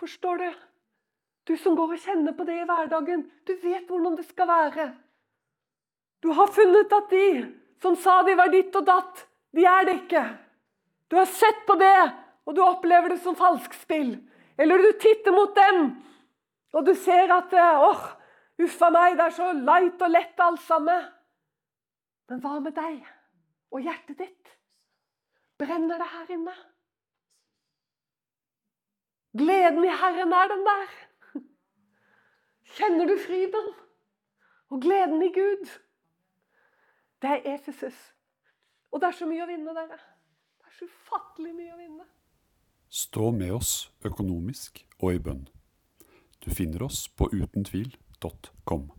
Forstår 0.00 0.40
du? 0.40 0.48
Du 1.46 1.54
som 1.60 1.76
går 1.78 1.92
og 1.94 2.02
kjenner 2.02 2.34
på 2.34 2.44
det 2.48 2.56
i 2.58 2.66
hverdagen, 2.66 3.26
du 3.46 3.52
vet 3.62 3.86
hvordan 3.86 4.16
det 4.18 4.26
skal 4.26 4.48
være. 4.50 4.88
Du 6.24 6.32
har 6.34 6.50
funnet 6.50 6.92
at 6.92 7.12
de 7.12 7.28
som 7.82 7.94
sa 8.00 8.22
de 8.26 8.34
var 8.38 8.50
ditt 8.50 8.74
og 8.74 8.86
datt, 8.88 9.26
de 9.54 9.64
er 9.68 9.86
det 9.86 9.98
ikke. 10.00 10.24
Du 11.12 11.16
har 11.20 11.28
sett 11.30 11.62
på 11.68 11.76
det, 11.78 12.00
og 12.48 12.56
du 12.56 12.62
opplever 12.64 13.12
det 13.12 13.20
som 13.22 13.36
falskspill. 13.38 14.16
Eller 14.58 14.82
du 14.82 14.90
titter 14.98 15.34
mot 15.36 15.52
dem, 15.54 15.92
og 16.76 16.84
du 16.86 16.92
ser 16.94 17.32
at 17.32 17.54
åh, 17.56 17.88
oh, 17.88 18.06
uffa 18.64 18.90
meg, 18.92 19.16
det 19.16 19.24
er 19.26 19.36
så 19.36 19.52
light 19.56 20.02
og 20.04 20.12
lett 20.12 20.42
alt 20.44 20.60
sammen. 20.60 21.06
Men 22.28 22.42
hva 22.42 22.58
med 22.60 22.74
deg 22.76 23.00
og 23.72 23.80
hjertet 23.84 24.18
ditt? 24.20 24.52
Brenner 25.56 26.02
det 26.02 26.08
her 26.12 26.34
inne? 26.36 26.56
Gleden 29.36 29.84
i 29.84 29.94
Herren 30.02 30.32
er 30.36 30.52
den 30.52 30.64
der. 30.66 30.92
Kjenner 32.76 33.08
du 33.08 33.16
friden 33.24 33.72
og 34.68 34.82
gleden 34.82 35.22
i 35.22 35.32
Gud? 35.32 35.66
Det 37.22 37.30
er 37.30 37.54
Efesus. 37.54 37.96
Og 38.92 39.00
det 39.00 39.08
er 39.08 39.16
så 39.16 39.28
mye 39.28 39.44
å 39.44 39.48
vinne, 39.48 39.72
dere. 39.76 39.96
Det 40.60 40.68
er 40.68 40.78
så 40.78 40.88
ufattelig 40.88 41.52
mye 41.56 41.72
å 41.72 41.80
vinne. 41.80 42.08
Stå 42.92 43.30
med 43.32 43.52
oss 43.56 43.76
økonomisk 44.04 44.84
og 45.00 45.14
i 45.16 45.22
bønn. 45.22 45.46
Du 46.46 46.54
finner 46.54 46.82
oss 46.82 47.08
på 47.08 47.28
utentvil.com. 47.32 48.95